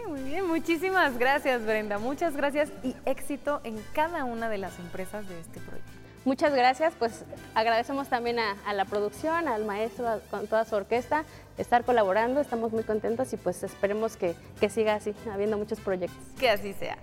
muy 0.07 0.21
bien, 0.23 0.47
muchísimas 0.47 1.17
gracias 1.17 1.63
Brenda, 1.65 1.99
muchas 1.99 2.35
gracias 2.35 2.69
y 2.83 2.95
éxito 3.05 3.61
en 3.63 3.77
cada 3.93 4.23
una 4.25 4.49
de 4.49 4.57
las 4.57 4.77
empresas 4.79 5.27
de 5.27 5.39
este 5.39 5.59
proyecto. 5.59 5.99
Muchas 6.25 6.53
gracias, 6.53 6.93
pues 6.99 7.23
agradecemos 7.55 8.09
también 8.09 8.39
a, 8.39 8.73
la 8.73 8.85
producción, 8.85 9.47
al 9.47 9.63
maestro, 9.63 10.21
con 10.29 10.47
toda 10.47 10.65
su 10.65 10.75
orquesta, 10.75 11.23
estar 11.57 11.85
colaborando, 11.85 12.41
estamos 12.41 12.73
muy 12.73 12.83
contentos 12.83 13.31
y 13.31 13.37
pues 13.37 13.63
esperemos 13.63 14.17
que, 14.17 14.35
que 14.59 14.69
siga 14.69 14.95
así, 14.95 15.15
habiendo 15.31 15.57
muchos 15.57 15.79
proyectos. 15.79 16.19
Que 16.37 16.49
así 16.49 16.73
sea. 16.73 16.97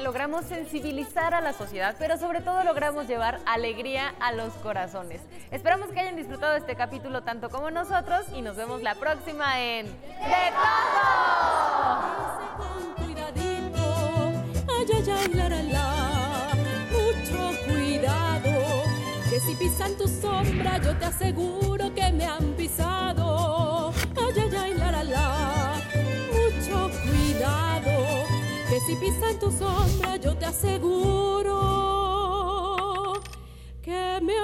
Logramos 0.00 0.44
sensibilizar 0.46 1.34
a 1.34 1.40
la 1.40 1.52
sociedad, 1.52 1.96
pero 1.98 2.16
sobre 2.16 2.40
todo 2.40 2.62
logramos 2.64 3.06
llevar 3.06 3.40
alegría 3.44 4.14
a 4.20 4.32
los 4.32 4.52
corazones. 4.54 5.20
Esperamos 5.50 5.88
que 5.88 6.00
hayan 6.00 6.16
disfrutado 6.16 6.56
este 6.56 6.76
capítulo 6.76 7.22
tanto 7.22 7.50
como 7.50 7.70
nosotros 7.70 8.26
y 8.34 8.42
nos 8.42 8.56
vemos 8.56 8.82
la 8.82 8.94
próxima 8.94 9.60
en 9.60 9.86
¡De 9.86 10.52
Mucho 16.92 17.64
cuidado, 17.66 18.52
que 19.28 19.40
si 19.40 19.54
pisan 19.56 19.96
tu 19.96 20.06
sombra 20.08 20.78
yo 20.78 20.96
te 20.96 21.04
aseguro 21.04 21.92
que 21.94 22.12
me 22.12 22.24
han 22.24 22.54
pisado. 22.54 23.25
si 28.86 28.94
pisa 28.94 29.30
en 29.30 29.38
tu 29.40 29.50
sombra, 29.50 30.16
yo 30.16 30.36
te 30.36 30.44
aseguro 30.46 31.52
que 33.82 34.20
me 34.22 34.34